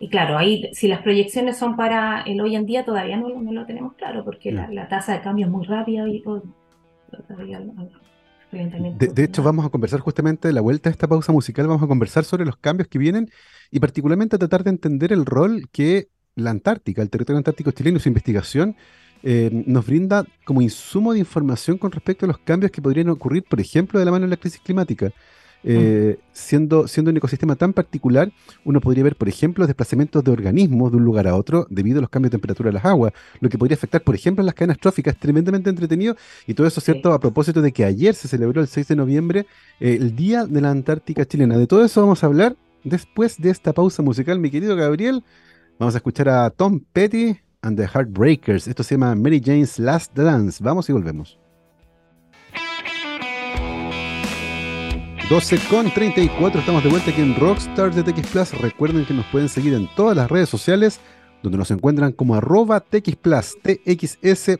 [0.00, 3.66] y claro, ahí si las proyecciones son para el hoy en día, todavía no, lo
[3.66, 6.22] tenemos claro, porque la, tasa de cambio es muy rápida y
[8.50, 11.82] de, de, hecho, vamos a conversar justamente de la vuelta a esta pausa musical, vamos
[11.82, 13.28] a conversar sobre los cambios que vienen
[13.70, 17.98] y particularmente a tratar de entender el rol que la Antártica, el territorio antártico chileno
[17.98, 18.76] y su investigación
[19.22, 23.44] eh, nos brinda como insumo de información con respecto a los cambios que podrían ocurrir,
[23.44, 25.12] por ejemplo, de la mano de la crisis climática.
[25.64, 28.30] Eh, siendo, siendo un ecosistema tan particular,
[28.64, 32.02] uno podría ver, por ejemplo, desplazamientos de organismos de un lugar a otro debido a
[32.02, 34.78] los cambios de temperatura de las aguas, lo que podría afectar, por ejemplo, las cadenas
[34.78, 36.16] tróficas, tremendamente entretenido.
[36.46, 37.12] Y todo eso, ¿cierto?
[37.12, 39.46] A propósito de que ayer se celebró el 6 de noviembre
[39.80, 41.58] eh, el Día de la Antártica Chilena.
[41.58, 45.24] De todo eso vamos a hablar después de esta pausa musical, mi querido Gabriel.
[45.78, 48.66] Vamos a escuchar a Tom Petty and the Heartbreakers.
[48.66, 50.60] Esto se llama Mary Jane's Last Dance.
[50.60, 51.38] Vamos y volvemos.
[55.30, 58.60] 12 con 34, estamos de vuelta aquí en Rockstars de TX Plus.
[58.60, 60.98] Recuerden que nos pueden seguir en todas las redes sociales,
[61.44, 64.50] donde nos encuentran como arroba TX Plus, TXSPLUS.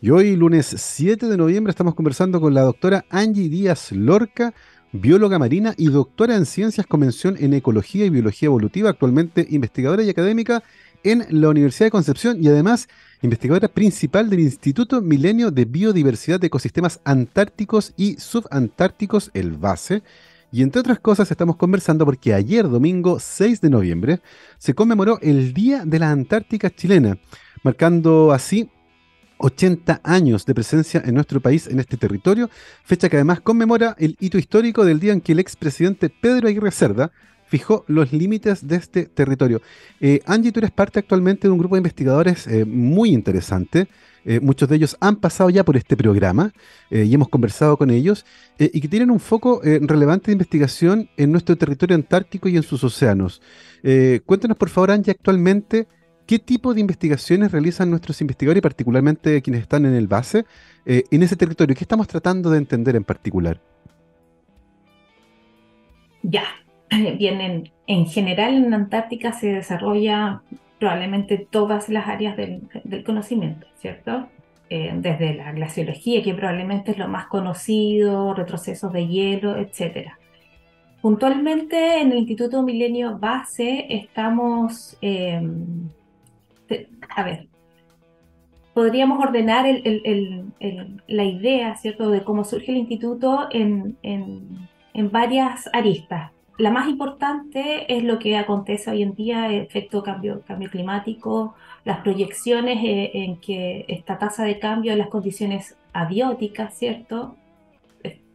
[0.00, 4.54] Y hoy, lunes 7 de noviembre, estamos conversando con la doctora Angie Díaz Lorca,
[4.94, 10.04] bióloga marina y doctora en ciencias con mención en ecología y biología evolutiva, actualmente investigadora
[10.04, 10.62] y académica
[11.02, 12.88] en la Universidad de Concepción y además
[13.20, 20.04] investigadora principal del Instituto Milenio de Biodiversidad de Ecosistemas Antárticos y Subantárticos, el BASE.
[20.52, 24.20] Y entre otras cosas estamos conversando porque ayer, domingo 6 de noviembre,
[24.58, 27.18] se conmemoró el Día de la Antártica chilena,
[27.64, 28.70] marcando así
[29.38, 32.50] 80 años de presencia en nuestro país en este territorio,
[32.84, 36.70] fecha que además conmemora el hito histórico del día en que el expresidente Pedro Aguirre
[36.70, 37.12] Cerda
[37.46, 39.60] fijó los límites de este territorio.
[40.00, 43.88] Eh, Angie, tú eres parte actualmente de un grupo de investigadores eh, muy interesante.
[44.24, 46.52] Eh, muchos de ellos han pasado ya por este programa
[46.90, 48.24] y hemos conversado con ellos
[48.58, 52.82] y que tienen un foco relevante de investigación en nuestro territorio antártico y en sus
[52.84, 53.42] océanos.
[54.24, 55.86] cuéntanos, por favor, Angie, actualmente
[56.26, 60.44] qué tipo de investigaciones realizan nuestros investigadores particularmente quienes están en el base
[60.86, 61.74] en ese territorio.
[61.74, 63.60] ¿Qué estamos tratando de entender en particular?
[66.24, 66.44] Ya,
[67.18, 70.42] bien, en, general en Antártica se desarrolla
[70.78, 72.68] probablemente todas las áreas del,
[73.04, 74.28] conocimiento, ¿cierto?
[74.70, 80.08] Eh, desde la glaciología, que probablemente es lo más conocido, retrocesos de hielo, etc.
[81.02, 85.40] Puntualmente en el Instituto Milenio Base estamos, eh,
[87.16, 87.48] a ver,
[88.74, 89.66] podríamos ordenar
[91.06, 93.96] la idea, ¿cierto?, de cómo surge el instituto en,
[95.10, 96.32] varias aristas.
[96.58, 101.54] La más importante es lo que acontece hoy en día, el efecto cambio, cambio climático,
[101.84, 107.36] las proyecciones eh, en que esta tasa de cambio en las condiciones abióticas, ¿cierto?,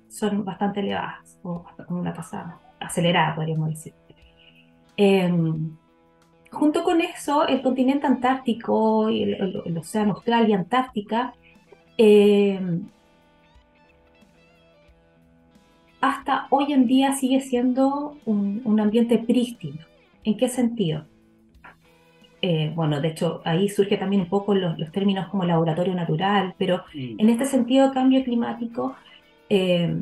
[0.09, 3.93] son bastante elevadas, o una tasa acelerada, podríamos decir.
[4.97, 5.77] Em,
[6.51, 11.33] junto con eso, el continente antártico, y el, océano austral y Antártica,
[11.97, 12.59] eh,
[16.01, 19.79] hasta hoy en día sigue siendo un, ambiente prístino.
[20.23, 21.05] ¿En qué sentido?
[22.41, 26.83] Eh, bueno, de hecho, ahí surge también un poco los, términos como laboratorio natural, pero
[26.93, 28.95] en este sentido, cambio climático,
[29.49, 29.93] eh,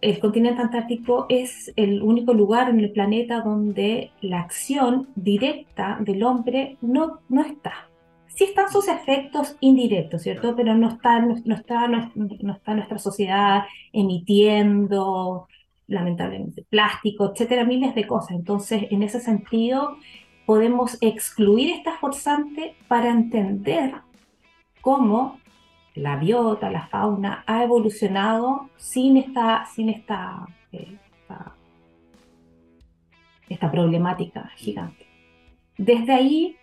[0.00, 6.22] el continente antártico es el único lugar en el planeta donde la acción directa del
[6.22, 7.88] hombre no, no está.
[8.28, 10.54] Sí están sus efectos indirectos, ¿cierto?
[10.54, 15.48] Pero no está, no, está, no, está nuestra sociedad emitiendo,
[15.88, 18.30] lamentablemente, plástico, etcétera, miles de cosas.
[18.36, 19.96] Entonces, en ese sentido,
[20.46, 23.94] podemos excluir esta forzante para entender
[24.80, 25.40] cómo
[25.98, 30.96] la biota, la fauna, ha evolucionado sin esta, sin esta, eh,
[33.48, 35.06] esta, problemática gigante.
[35.76, 36.56] Desde ahí,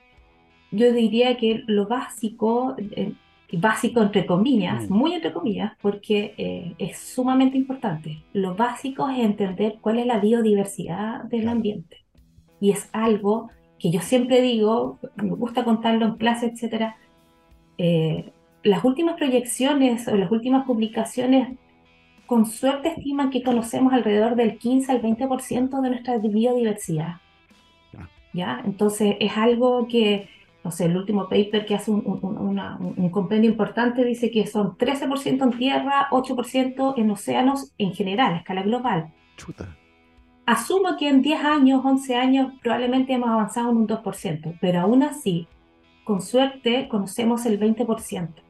[0.72, 3.14] yo diría que lo básico, eh,
[3.54, 4.94] básico entre comillas, mm.
[4.94, 8.24] muy entre comillas, porque eh, es sumamente importante.
[8.34, 12.06] Lo básico es entender cuál es la biodiversidad del ambiente.
[12.60, 16.98] Y es algo que yo siempre digo, me gusta contarlo en clase, etcétera,
[18.66, 21.56] las últimas proyecciones o las últimas publicaciones
[22.26, 27.18] con suerte estiman que conocemos alrededor del 15 al 20% de nuestra biodiversidad.
[28.34, 28.62] ¿Ya?
[28.66, 30.28] Entonces es algo que,
[30.64, 35.44] no sé, el último paper que hace un, un, compendio importante dice que son 13%
[35.44, 39.14] en tierra, 8% en océanos en general, a escala global.
[40.48, 45.04] Asumo que en 10 años, 11 años, probablemente hemos avanzado en un 2%, pero aún
[45.04, 45.48] así,
[46.04, 48.45] con suerte, conocemos el 20%.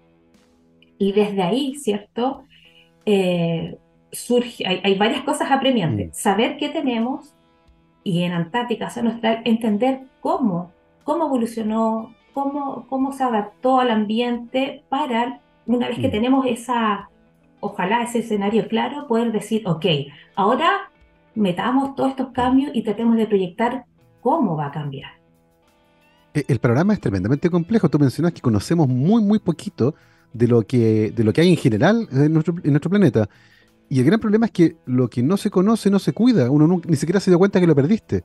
[0.97, 2.43] Y desde ahí, ¿cierto?
[3.05, 3.77] Eh,
[4.11, 6.09] surge, hay, varias cosas apremiantes.
[6.09, 6.13] Mm.
[6.13, 7.35] Saber qué tenemos
[8.03, 10.71] y en Antártica, o nuestra, entender cómo,
[11.03, 16.11] cómo evolucionó, cómo, cómo se adaptó al ambiente para, una vez que mm.
[16.11, 17.09] tenemos esa,
[17.61, 19.85] ojalá ese escenario claro, poder decir, ok,
[20.35, 20.91] ahora
[21.33, 23.85] metamos todos estos cambios y tratemos de proyectar
[24.21, 25.11] cómo va a cambiar.
[26.35, 27.89] E, el programa es tremendamente complejo.
[27.89, 29.95] Tú mencionas que conocemos muy, muy poquito
[30.35, 33.29] de lo que, de lo que hay en general en nuestro, en nuestro planeta.
[33.87, 36.49] Y el gran problema es que lo que no se conoce no se cuida.
[36.49, 38.23] Uno ni siquiera se dio cuenta que lo perdiste.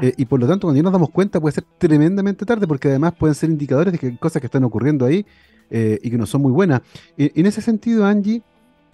[0.00, 2.88] Eh, y por lo tanto, cuando ya nos damos cuenta, puede ser tremendamente tarde, porque
[2.88, 5.26] además pueden ser indicadores de que hay cosas que están ocurriendo ahí
[5.68, 6.80] eh, y que no son muy buenas.
[7.18, 8.42] Eh, en ese sentido, Angie,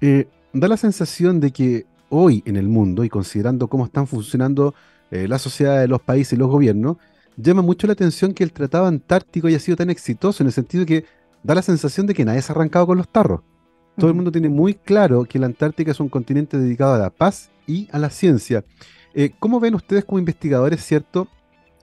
[0.01, 4.75] da la sensación de que hoy en el mundo, y considerando cómo están funcionando
[5.11, 6.97] la sociedad de los países y los gobiernos,
[7.37, 10.85] llama mucho la atención que el Tratado Antártico haya sido tan exitoso, en el sentido
[10.85, 11.05] de que
[11.47, 13.41] da la sensación de que nadie se ha arrancado con los tarros.
[13.97, 17.11] Todo el mundo tiene muy claro que la Antártica es un continente dedicado a la
[17.11, 18.65] paz y a la ciencia.
[19.15, 21.29] Eh, ¿Cómo ven ustedes como investigadores, cierto,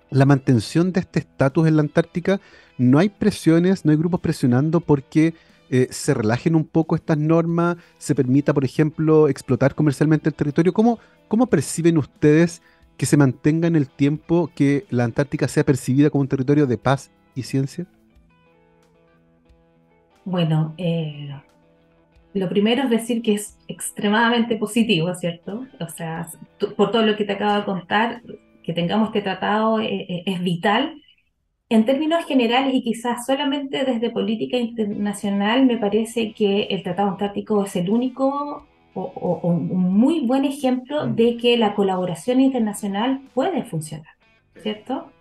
[0.09, 2.41] la mantención de este estatus en la Antártica?
[2.77, 5.33] ¿No hay presiones, no hay grupos presionando porque
[5.69, 10.73] eh, se relajen un poco estas normas, se permita, por ejemplo, explotar comercialmente el territorio?
[10.73, 10.99] ¿Cómo,
[11.29, 12.61] cómo perciben ustedes
[12.97, 16.77] que se mantenga en el tiempo que la Antártica sea percibida como un territorio de
[16.77, 17.87] paz y ciencia?
[20.25, 21.29] Bueno, eh,
[22.33, 25.65] lo primero es decir que es extremadamente positivo, ¿cierto?
[25.79, 26.27] O sea,
[26.75, 28.21] por todo lo que te acabo de contar,
[28.63, 30.99] que tengamos este tratado eh, eh, es vital.
[31.69, 37.63] En términos generales y quizás solamente desde política internacional, me parece que el Tratado Antártico
[37.65, 41.15] es el único o, un muy buen ejemplo mm.
[41.15, 44.13] de que la colaboración internacional puede funcionar,
[44.61, 45.11] ¿cierto?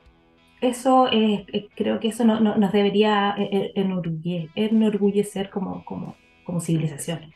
[0.63, 7.33] Eso eh, creo que eso no, nos debería eh, eh, enorgullecer como, como, como civilización.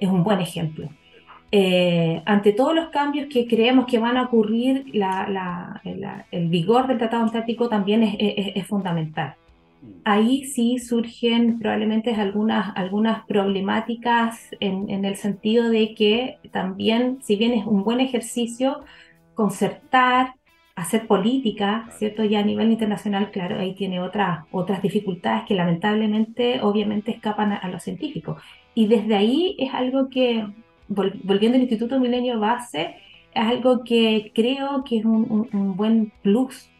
[0.00, 0.88] Es un buen ejemplo.
[2.24, 4.86] ante todos los cambios que creemos que van a ocurrir,
[6.32, 9.34] el vigor del Tratado Antártico también es, fundamental.
[10.04, 17.36] Ahí sí surgen probablemente algunas, algunas problemáticas en, en, el sentido de que también, si
[17.36, 18.80] bien es un buen ejercicio,
[19.34, 20.34] concertar,
[20.74, 22.24] hacer política, ¿cierto?
[22.24, 27.68] Ya a nivel internacional, claro, ahí tiene otras, otras dificultades que lamentablemente, obviamente, escapan a,
[27.68, 28.42] los científicos.
[28.74, 30.46] Y desde ahí es algo que,
[30.88, 32.96] volviendo al Instituto Milenio Base,
[33.34, 36.70] es algo que creo que es un, un, buen plus.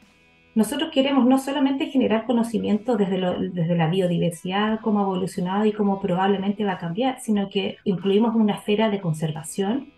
[0.55, 5.73] Nosotros queremos no solamente generar conocimiento desde, lo, desde la biodiversidad, cómo ha evolucionado y
[5.73, 9.89] cómo probablemente va a cambiar, sino que incluimos una esfera de conservación,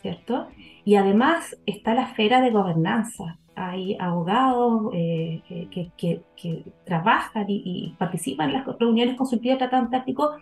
[0.00, 0.48] ¿cierto?
[0.88, 3.36] Y además está la esfera de gobernanza.
[3.54, 10.36] Hay abogados eh, que, que, trabajan y, participan en las reuniones consultivas de Tratado Antártico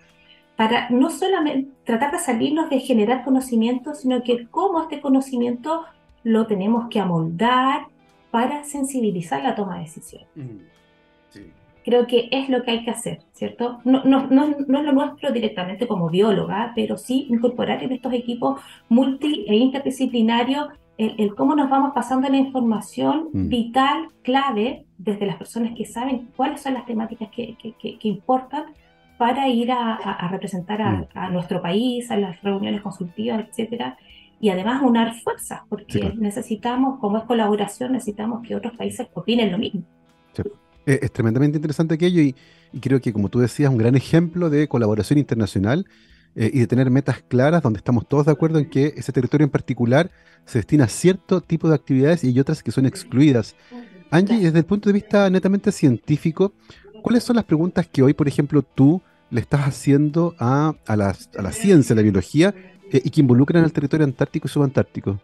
[0.54, 5.84] para no solamente tratar de salirnos de generar conocimiento, sino que cómo este conocimiento
[6.22, 7.88] lo tenemos que amoldar
[8.30, 10.28] para sensibilizar la toma de decisiones.
[10.36, 10.58] Mm,
[11.86, 13.78] creo que es lo que hay que hacer, ¿cierto?
[13.84, 18.12] No, no, no, no, es lo nuestro directamente como bióloga, pero sí incorporar en estos
[18.12, 20.66] equipos multi e interdisciplinarios
[20.98, 23.48] el, cómo nos vamos pasando la información mm.
[23.48, 28.64] vital, clave, desde las personas que saben cuáles son las temáticas que, que, que, importan
[29.16, 31.06] para ir a, a, representar a, mm.
[31.14, 33.96] a, nuestro país, a las reuniones consultivas, etcétera,
[34.40, 39.58] y además unar fuerzas, porque necesitamos, como es colaboración, necesitamos que otros países opinen lo
[39.58, 39.84] mismo.
[40.86, 42.34] Es, tremendamente interesante aquello y,
[42.80, 45.86] creo que, como tú decías, un gran ejemplo de colaboración internacional
[46.36, 49.44] eh, y de tener metas claras donde estamos todos de acuerdo en que ese territorio
[49.44, 50.10] en particular
[50.44, 53.56] se destina a cierto tipo de actividades y hay otras que son excluidas.
[54.10, 56.52] Angie, desde el punto de vista netamente científico,
[57.02, 61.16] ¿cuáles son las preguntas que hoy, por ejemplo, tú le estás haciendo a, a, la,
[61.36, 62.54] a la ciencia, a la biología,
[62.92, 65.20] eh, y que involucran al territorio antártico y subantártico?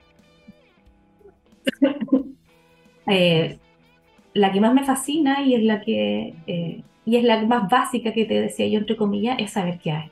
[3.09, 3.59] Eh,
[4.35, 8.13] la que más me fascina y es la que eh, y es la más básica
[8.13, 10.11] que te decía yo entre comillas es saber qué hay.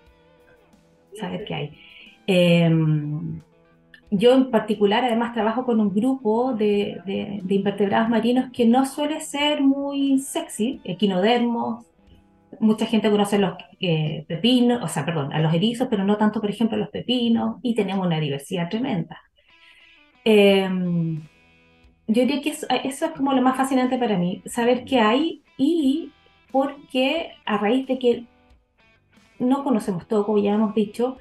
[1.14, 1.78] Saber qué hay.
[2.26, 3.40] Em,
[4.11, 9.20] yo en particular además trabajo con un grupo de, de, invertebrados marinos que no suele
[9.20, 11.85] ser muy sexy equinodermos.
[12.59, 16.40] Mucha gente conoce los eh, pepinos o sea perdón a los erizos pero no tanto
[16.40, 19.18] por ejemplo a los pepinos y tenemos una diversidad tremenda.
[20.24, 21.22] Em,
[22.10, 26.10] yo diría que eso, es como lo más fascinante para mí, saber qué hay y
[26.50, 28.24] porque a raíz de que
[29.38, 31.18] no conocemos todo, como ya hemos dicho,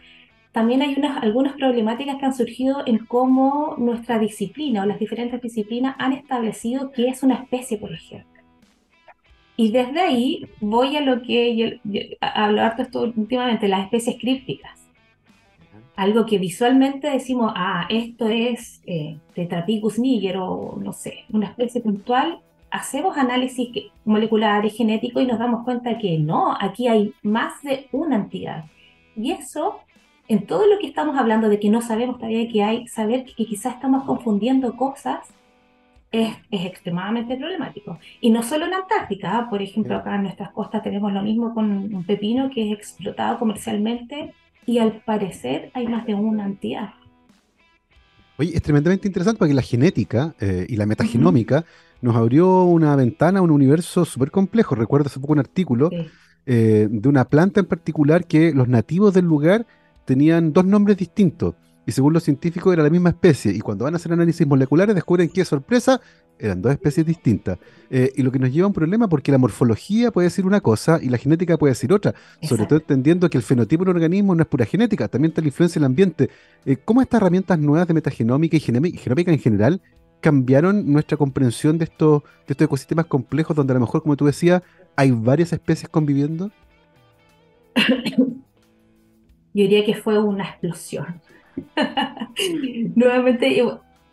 [0.52, 5.40] también hay unas, algunas problemáticas que han surgido en cómo nuestra disciplina o las diferentes
[5.42, 8.42] disciplinas han establecido qué es una especie, por ejemplo.
[9.58, 14.18] Y desde ahí voy a lo que yo, yo hablo harto esto últimamente, las especies
[14.20, 14.79] crípticas
[16.00, 21.82] algo que visualmente decimos, ah, esto es eh, Tetrapicus niger o no sé, una especie
[21.82, 22.40] puntual,
[22.72, 23.68] hacemos análisis
[24.06, 28.64] moleculares, genéticos y nos damos cuenta que no, aquí hay más de una entidad.
[29.18, 29.80] Y eso,
[30.30, 33.46] en todo lo que estamos hablando de que no sabemos todavía que hay, saber que,
[33.46, 35.20] quizás estamos confundiendo cosas
[36.14, 38.00] es, es, extremadamente problemático.
[38.22, 39.50] Y no solo en Antártica, ¿ah?
[39.50, 43.38] por ejemplo, acá en nuestras costas tenemos lo mismo con un pepino que es explotado
[43.38, 44.34] comercialmente
[44.70, 46.92] y al parecer hay más de una entidad.
[48.38, 51.66] Oye, es tremendamente interesante porque la genética eh, y la metagenómica
[52.02, 54.76] nos abrió una ventana a un universo súper complejo.
[54.76, 55.90] Recuerdo hace poco un artículo
[56.46, 59.66] eh, de una planta en particular que los nativos del lugar
[60.06, 61.56] tenían dos nombres distintos
[61.88, 63.52] y según los científicos era la misma especie.
[63.52, 66.00] Y cuando van a hacer análisis moleculares descubren que, sorpresa,
[66.40, 67.60] eran dos especies distintas.
[67.90, 70.62] Eh, y lo que nos lleva a un problema porque la morfología puede decir una
[70.62, 72.16] cosa y la genética puede decir otra.
[72.42, 75.42] Sobre todo entendiendo que el fenotipo de un organismo no es pura genética, también está
[75.42, 76.30] la influencia del ambiente.
[76.66, 79.82] Eh, ¿Cómo estas herramientas nuevas de metagenómica y genómica en general
[80.22, 84.26] cambiaron nuestra comprensión de estos, de estos ecosistemas complejos donde a lo mejor, como tú
[84.26, 84.62] decías,
[84.96, 86.52] hay varias especies conviviendo?
[89.54, 91.22] Yo diría que fue una explosión.
[92.96, 93.64] Nuevamente,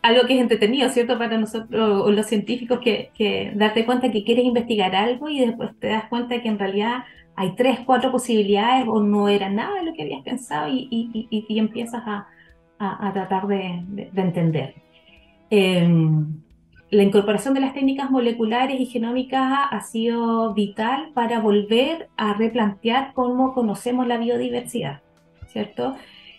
[0.03, 1.19] algo que es entretenido, ¿cierto?
[1.19, 5.89] Para nosotros, los científicos, que, que, darte cuenta que quieres investigar algo y después te
[5.89, 7.05] das cuenta que en realidad
[7.35, 11.45] hay tres, cuatro posibilidades o no era nada de lo que habías pensado y, y,
[11.49, 12.29] y, empiezas a,
[12.79, 14.75] a, tratar de, de, entender.
[15.51, 16.41] Em,
[16.91, 23.13] la incorporación de las técnicas moleculares y genómicas ha sido vital para volver a replantear
[23.13, 25.03] cómo conocemos la biodiversidad,
[25.49, 25.97] ¿cierto?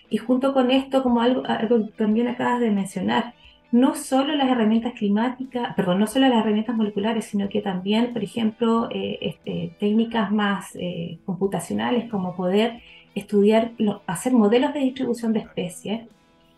[0.09, 3.33] Y junto con esto, como algo, algo también acabas de mencionar,
[3.71, 8.23] no solo las herramientas climáticas, perdón, no solo las herramientas moleculares, sino que también, por
[8.23, 12.81] ejemplo, eh, este, técnicas más eh, computacionales como poder
[13.13, 13.71] estudiar,
[14.05, 16.01] hacer modelos de distribución de especies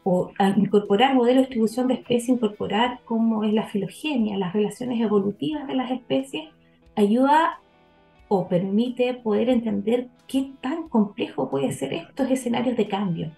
[0.03, 5.67] o incorporar modelos de distribución de especies, incorporar cómo es la filogenia, las relaciones evolutivas
[5.67, 6.49] de las especies,
[6.95, 7.59] ayuda
[8.27, 13.31] o permite poder entender qué tan complejo puede ser estos escenarios de cambio.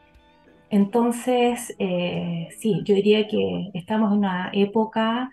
[0.72, 5.30] Entonces, eh, sí, yo diría que estamos en una época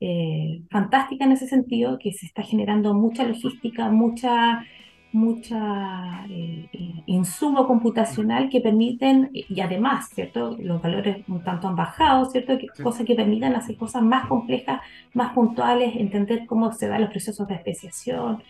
[0.00, 4.66] eh, fantástica en ese sentido, que se está generando mucha logística, mucha,
[5.12, 6.68] mucha eh,
[7.06, 10.56] insumo computacional que permiten, y además, ¿cierto?
[10.60, 12.58] Los valores un tanto han bajado, ¿cierto?
[12.82, 14.82] Cosas que permitan hacer cosas más complejas,
[15.14, 18.42] más puntuales, entender cómo se dan los procesos de especiación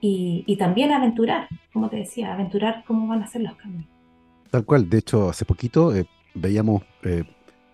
[0.00, 3.91] y, y también aventurar, como te decía, aventurar cómo van a ser los cambios.
[4.52, 7.24] Tal cual, de hecho, hace poquito eh, veíamos eh,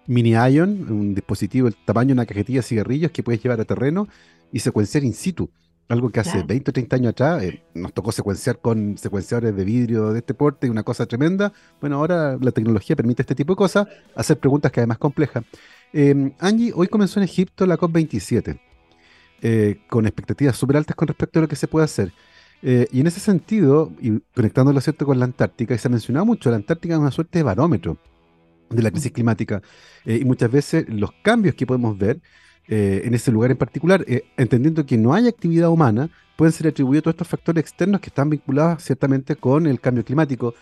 [0.06, 3.64] Mini Ion, un dispositivo del tamaño de una cajetilla de cigarrillos que puedes llevar a
[3.64, 4.06] terreno
[4.52, 5.50] y secuenciar in situ.
[5.88, 9.64] Algo que hace 20 o 30 años atrás eh, nos tocó secuenciar con secuenciadores de
[9.64, 11.52] vidrio de este porte, una cosa tremenda.
[11.80, 15.42] Bueno, ahora la tecnología permite este tipo de cosas, hacer preguntas que además complejas.
[15.92, 18.60] Em, Angie, hoy comenzó en Egipto la COP27,
[19.88, 22.12] con expectativas súper altas con respecto a lo que se puede hacer.
[22.62, 25.06] Eh, y en ese sentido, y conectándolo ¿cierto?
[25.06, 27.98] con la Antártica, y se ha mencionado mucho, la Antártica es una suerte de barómetro
[28.70, 29.62] de la crisis climática.
[30.04, 32.20] Eh, y muchas veces los cambios que podemos ver
[32.66, 34.04] eh, en ese lugar en particular,
[34.36, 38.10] entendiendo que no hay actividad humana, pueden ser atribuidos a todos estos factores externos que
[38.10, 40.54] están vinculados ciertamente con el cambio climático.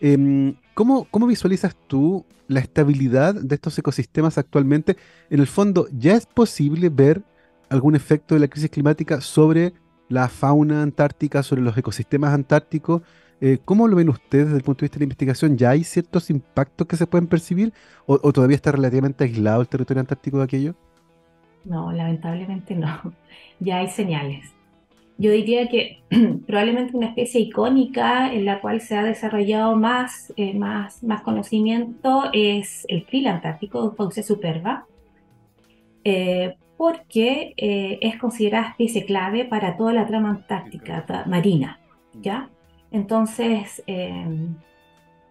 [0.00, 4.96] Em, ¿cómo, ¿Cómo visualizas tú la estabilidad de estos ecosistemas actualmente?
[5.28, 7.22] En el fondo, ¿ya es posible ver
[7.68, 9.72] algún efecto de la crisis climática sobre
[10.10, 13.02] la fauna antártica, sobre los ecosistemas antárticos.
[13.40, 15.56] Eh, ¿Cómo lo ven ustedes desde el punto de vista de la investigación?
[15.56, 17.72] ¿Ya hay ciertos impactos que se pueden percibir
[18.04, 20.74] o, todavía está relativamente aislado el territorio antártico de aquello?
[21.64, 23.14] No, lamentablemente no.
[23.60, 24.52] Ya hay señales.
[25.16, 26.02] Yo diría que
[26.46, 32.24] probablemente una especie icónica en la cual se ha desarrollado más, eh, más, más conocimiento
[32.32, 34.86] es el krill antártico, Fauce superba,
[36.04, 41.78] eh, porque eh, es considerada especie clave para toda la trama antártica marina,
[42.14, 42.48] ¿ya?
[42.90, 44.54] Entonces, em,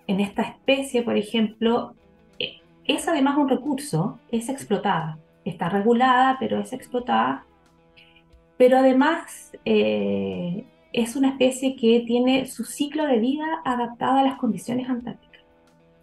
[0.05, 1.95] en esta especie, por ejemplo,
[2.37, 7.43] eh, es además un recurso, es explotada, está regulada, pero es explotada,
[8.55, 14.37] pero además eh, es una especie que tiene su ciclo de vida adaptado a las
[14.37, 15.41] condiciones antárticas.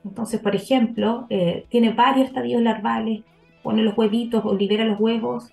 [0.04, 1.28] Entonces, por ejemplo,
[1.68, 3.22] tiene varios estadios larvales,
[3.66, 5.50] pone los huevitos o libera los huevos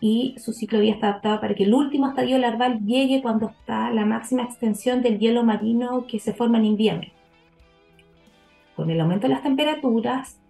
[0.00, 3.50] y su ciclo de vida está adaptado para que el último estadio larval llegue cuando
[3.50, 7.06] está la máxima extensión del hielo marino que se forma en invierno.
[8.74, 10.40] Con el aumento de las temperaturas,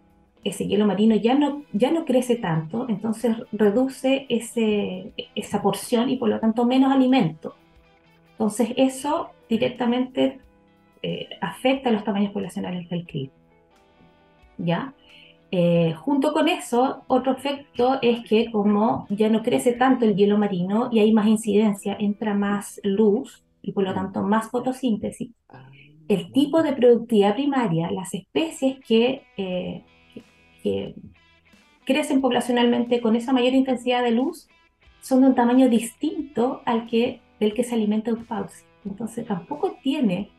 [0.43, 6.17] ese hielo marino ya no, ya no crece tanto, entonces reduce ese, esa porción y
[6.17, 7.57] por lo tanto menos alimento.
[8.31, 10.41] Entonces eso directamente
[11.03, 13.31] eh, afecta los tamaños poblacionales del krill.
[14.57, 14.95] ¿Ya?
[15.55, 20.39] Eh, junto con eso, otro efecto es que como ya no crece tanto el hielo
[20.39, 25.31] marino y hay más incidencia, entra más luz y por lo tanto más fotosíntesis,
[26.09, 29.85] el tipo de productividad primaria, las especies que, eh,
[30.63, 30.95] que,
[31.85, 34.49] crecen poblacionalmente con esa mayor intensidad de luz
[35.03, 38.65] son de un tamaño distinto al que, del que se alimenta un fauci.
[38.87, 40.31] Entonces tampoco tiene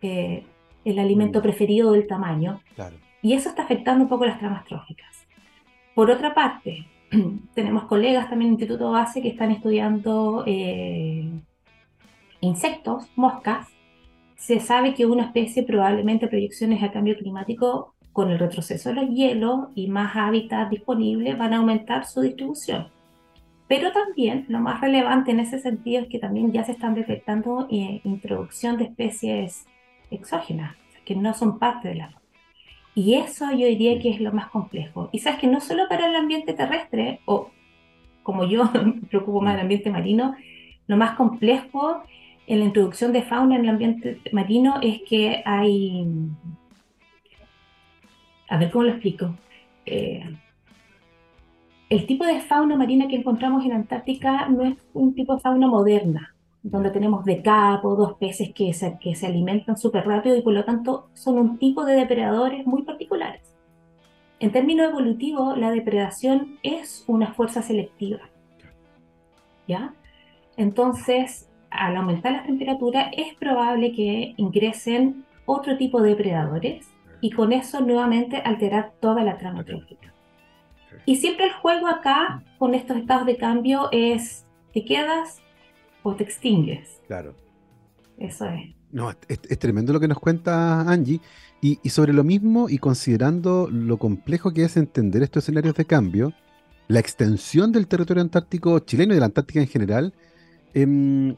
[0.00, 0.44] eh,
[0.84, 1.42] el alimento mm.
[1.42, 2.60] preferido del tamaño.
[2.76, 5.26] Claro y eso está afectando un poco las tramas tróficas.
[5.94, 6.86] Por otra parte,
[7.54, 11.30] tenemos colegas también en el Instituto Base que están estudiando eh,
[12.40, 13.68] insectos, moscas.
[14.36, 19.10] Se sabe que una especie probablemente proyecciones a cambio climático con el retroceso de los
[19.10, 22.88] hielos y más hábitats disponibles van a aumentar su distribución.
[23.68, 27.68] Pero también lo más relevante en ese sentido es que también ya se están detectando
[27.70, 29.66] eh, introducción de especies
[30.10, 32.19] exógenas, que no son parte de la
[32.94, 35.08] y eso yo diría que es lo más complejo.
[35.12, 37.50] Y sabes que no solo para el ambiente terrestre, o
[38.22, 40.34] como yo me preocupo más del ambiente marino,
[40.86, 42.02] lo más complejo
[42.46, 46.04] en la introducción de fauna en el ambiente marino es que hay...
[48.48, 49.36] A ver cómo lo explico.
[49.86, 50.24] Eh,
[51.88, 55.68] el tipo de fauna marina que encontramos en Antártica no es un tipo de fauna
[55.68, 60.64] moderna donde tenemos decápodos, peces que se, que se alimentan súper rápido y por lo
[60.64, 63.54] tanto son un tipo de depredadores muy particulares.
[64.40, 68.20] En términos evolutivos, la depredación es una fuerza selectiva.
[69.68, 69.94] ¿Ya?
[70.56, 76.90] Entonces, al aumentar las temperaturas, es probable que ingresen otro tipo de depredadores
[77.20, 80.12] y con eso nuevamente alterar toda la trama trófica.
[81.04, 85.42] Y siempre el juego acá, con estos estados de cambio, es, te quedas
[86.02, 86.88] o te extingues.
[87.06, 87.34] Claro.
[88.18, 88.74] Eso es.
[88.92, 91.20] No, es, tremendo lo que nos cuenta Angie.
[91.62, 96.32] Y, sobre lo mismo, y considerando lo complejo que es entender estos escenarios de cambio,
[96.88, 100.14] la extensión del territorio antártico chileno y de la Antártica en general,
[100.72, 101.36] em,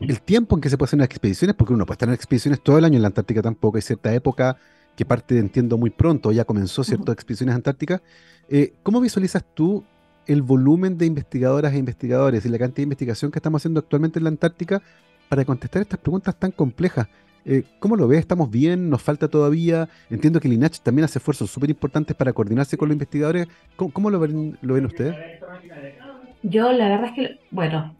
[0.00, 2.62] el tiempo en que se pueden hacer las expediciones, porque uno puede estar en expediciones
[2.62, 4.56] todo el año en la Antártica tampoco, hay cierta época
[4.96, 8.02] que parte, entiendo, muy pronto, ya comenzó, ¿cierto?, expediciones antárticas.
[8.48, 9.84] Eh, ¿Cómo visualizas tú
[10.32, 14.20] el volumen de investigadoras e investigadores y la cantidad de investigación que estamos haciendo actualmente
[14.20, 14.80] en la Antártica
[15.28, 17.08] para contestar estas preguntas tan complejas?
[17.44, 18.20] Eh, ¿Cómo lo ves?
[18.20, 18.88] ¿Estamos bien?
[18.88, 19.88] ¿Nos falta todavía?
[20.08, 23.48] Entiendo que el INACH también hace esfuerzos súper importantes para coordinarse con los investigadores.
[23.74, 25.16] ¿Cómo, lo, ven, lo ven ustedes?
[26.42, 27.96] Yo la verdad es que, bueno,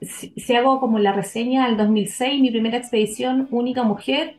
[0.00, 4.36] si, hago como la reseña del 2006, mi primera expedición, única mujer,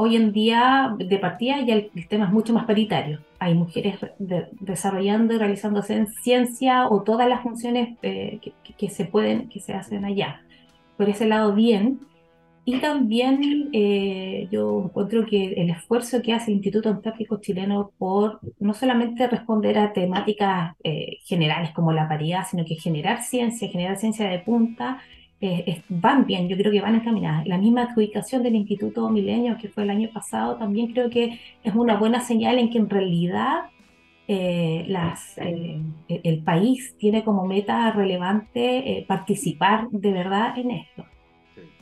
[0.00, 3.18] hoy en día de partida ya el, tema es mucho más paritario.
[3.40, 3.98] Hay mujeres
[4.60, 8.38] desarrollando y realizando ciencia o todas las funciones eh,
[8.78, 10.40] que, se pueden, que se hacen allá.
[10.96, 12.00] Por ese lado, bien.
[12.64, 18.40] Y también eh, yo encuentro que el esfuerzo que hace el Instituto Antártico Chileno por
[18.60, 23.96] no solamente responder a temáticas eh, generales como la paridad, sino que generar ciencia, generar
[23.96, 25.00] ciencia de punta,
[25.40, 27.46] eh, van bien, yo creo que van encaminadas.
[27.46, 31.74] La misma adjudicación del Instituto Milenio, que fue el año pasado, también creo que es
[31.74, 33.70] una buena señal en que en realidad
[34.28, 41.06] las, el país tiene como meta relevante participar de verdad en esto.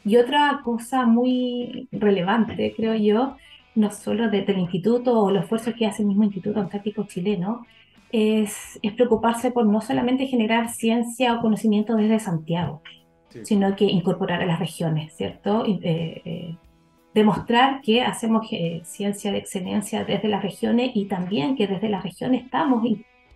[0.07, 3.37] Y otra cosa muy relevante, creo yo,
[3.75, 7.67] no solo desde el instituto o los esfuerzos que hace el mismo Instituto Antártico Chileno,
[8.13, 12.83] es, es preocuparse por no solamente generar ciencia o conocimiento desde Santiago,
[13.45, 15.65] sino que incorporar a las regiones, ¿cierto?
[15.67, 16.57] Eh, eh,
[17.15, 22.03] demostrar que hacemos eh, ciencia de excelencia desde las regiones y también que desde las
[22.03, 22.85] regiones estamos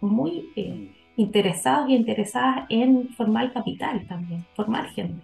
[0.01, 1.21] muy mm.
[1.21, 5.23] interesados y interesadas en formar capital también, formar gente.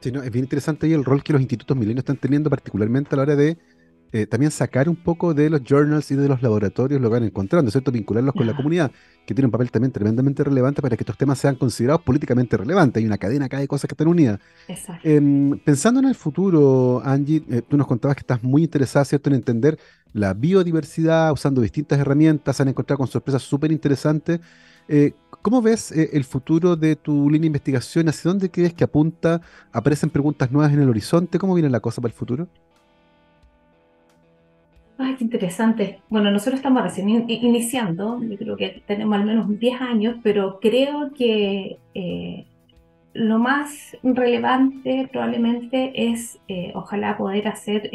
[0.00, 3.14] Sí, no, es bien interesante ahí el rol que los institutos milenios están teniendo, particularmente
[3.14, 3.58] a la hora de
[4.12, 7.24] eh, también sacar un poco de los journals y de los laboratorios lo que van
[7.24, 7.92] encontrando, ¿cierto?
[7.92, 8.90] Vincularlos con la comunidad,
[9.26, 13.00] que tiene un papel también tremendamente relevante para que estos temas sean considerados políticamente relevantes.
[13.00, 14.40] Hay una cadena acá de cosas que están unidas.
[15.04, 19.28] Eh, pensando en el futuro, Angie, eh, tú nos contabas que estás muy interesada, ¿cierto?,
[19.28, 19.78] en entender
[20.14, 24.40] la biodiversidad, usando distintas herramientas, se han encontrado con sorpresas súper interesantes.
[24.88, 28.08] Eh, ¿Cómo ves el futuro de tu línea de investigación?
[28.08, 29.42] ¿Hacia dónde crees que apunta?
[29.70, 31.38] ¿Aparecen preguntas nuevas en el horizonte?
[31.38, 32.48] ¿Cómo viene la cosa para el futuro?
[35.00, 36.00] Ay, qué interesante.
[36.08, 41.12] Bueno, nosotros estamos recién iniciando, yo creo que tenemos al menos 10 años, pero creo
[41.14, 42.46] que eh,
[43.14, 46.40] lo más relevante probablemente es,
[46.74, 47.90] ojalá, poder hacer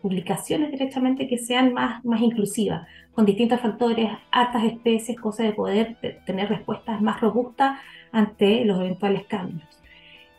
[0.00, 5.96] publicaciones directamente que sean más, más inclusivas, con distintos factores, altas especies, cosa de poder
[6.24, 7.78] tener respuestas más robustas
[8.10, 9.68] ante los eventuales cambios.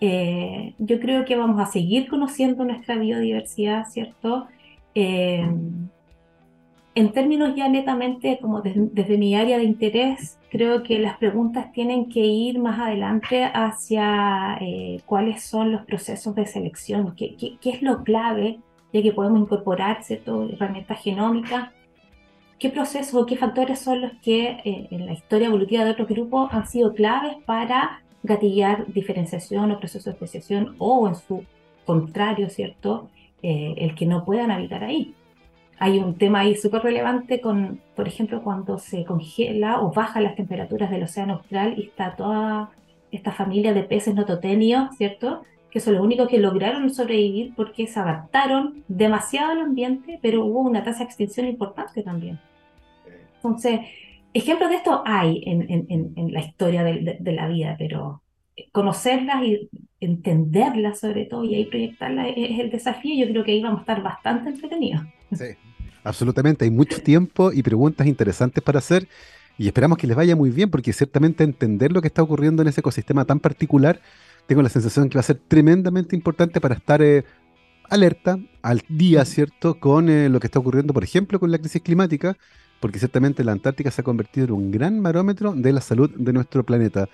[0.06, 4.48] Eh, yo creo que vamos a seguir conociendo nuestra biodiversidad, ¿cierto?
[4.94, 5.50] Eh,
[6.94, 12.10] en términos ya netamente, como desde, mi área de interés, creo que las preguntas tienen
[12.10, 17.70] que ir más adelante hacia eh, cuáles son los procesos de selección, qué, qué, qué
[17.70, 18.60] es lo clave
[18.92, 20.50] ya que podemos incorporar ¿cierto?
[20.50, 21.70] herramientas genómicas.
[22.60, 26.10] ¿Qué procesos o qué factores son los que eh, en la historia evolutiva de otros
[26.10, 31.44] grupos han sido claves para gatillar diferenciación o proceso de especiación o en su
[31.86, 33.10] contrario, ¿cierto?
[33.42, 35.14] Eh, el que no puedan habitar ahí.
[35.80, 40.36] Hay un tema ahí súper relevante con, por ejemplo, cuando se congela o baja las
[40.36, 42.72] temperaturas del océano austral y está toda
[43.12, 45.44] esta familia de peces nototenios, ¿cierto?
[45.74, 50.60] que son los únicos que lograron sobrevivir porque se adaptaron demasiado al ambiente, pero hubo
[50.60, 52.40] una tasa de extinción importante también.
[53.38, 53.80] Entonces,
[54.34, 58.22] ejemplos de esto hay en, la historia de, la vida, pero
[58.72, 59.70] conocerlas y
[60.00, 63.26] entenderlas sobre todo y ahí proyectarlas es, el desafío.
[63.26, 65.04] Yo creo que ahí vamos a estar bastante entretenidos.
[65.32, 65.46] Sí,
[66.04, 66.66] absolutamente.
[66.66, 69.08] Hay mucho tiempo y preguntas interesantes para hacer.
[69.58, 72.70] Y esperamos que les vaya muy bien, porque ciertamente entender lo que está ocurriendo en
[72.70, 74.00] ese ecosistema tan particular
[74.48, 77.24] tengo la sensación que va a ser tremendamente importante para estar eh,
[77.90, 81.82] alerta, al día, ¿cierto?, con eh, lo que está ocurriendo, por ejemplo, con la crisis
[81.82, 82.38] climática,
[82.84, 86.34] porque ciertamente la Antártica se ha convertido en un gran barómetro de la salud de
[86.34, 87.08] nuestro planeta.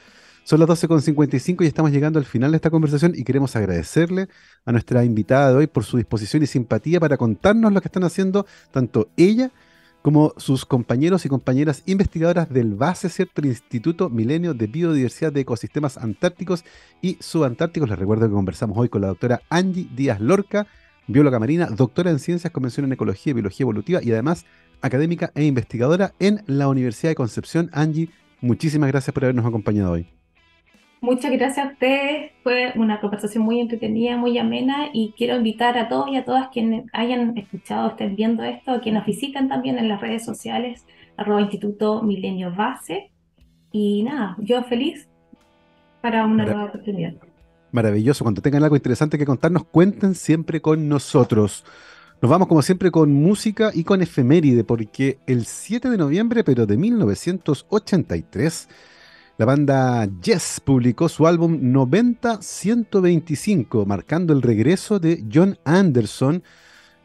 [0.43, 4.29] Son las 12.55 y estamos llegando al final de esta conversación y queremos agradecerle
[4.65, 8.03] a nuestra invitada de hoy por su disposición y simpatía para contarnos lo que están
[8.03, 9.51] haciendo tanto ella
[10.01, 13.41] como sus compañeros y compañeras investigadoras del BASE, ¿cierto?
[13.41, 16.65] El Instituto Milenio de Biodiversidad de Ecosistemas Antárticos
[16.99, 17.89] y Subantárticos.
[17.89, 20.65] Les recuerdo que conversamos hoy con la doctora Angie Díaz Lorca,
[21.05, 24.47] bióloga marina, doctora en Ciencias, Convención en Ecología y Biología Evolutiva y además
[24.81, 27.69] académica e investigadora en la Universidad de Concepción.
[27.73, 28.09] Angie,
[28.41, 30.07] muchísimas gracias por habernos acompañado hoy.
[31.01, 35.87] Muchas gracias a ustedes, fue una conversación muy entretenida, muy amena y quiero invitar a
[35.87, 39.87] todos y a todas quienes hayan escuchado, estén viendo esto, quienes nos visiten también en
[39.87, 43.11] las redes sociales, arroba Instituto Milenio Base.
[43.71, 45.07] Y nada, yo feliz
[46.01, 47.13] para una nueva oportunidad.
[47.71, 48.25] Maravilloso.
[48.25, 51.63] Cuando tengan algo interesante que contarnos, cuenten siempre con nosotros.
[52.21, 56.65] Nos vamos como siempre con música y con efeméride, porque el 7 de noviembre, pero
[56.65, 58.67] de 1983,
[59.37, 66.43] la banda Yes publicó su álbum 90-125, marcando el regreso de John Anderson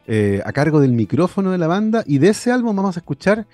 [0.05, 2.03] eh, a cargo del micrófono de la banda.
[2.05, 3.47] Y de ese álbum vamos a escuchar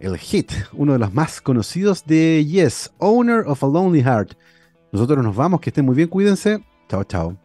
[0.00, 4.32] el hit, uno de los más conocidos de Yes, Owner of a Lonely Heart.
[4.90, 6.64] Nosotros nos vamos, que estén muy bien, cuídense.
[6.88, 7.43] Chao, chao.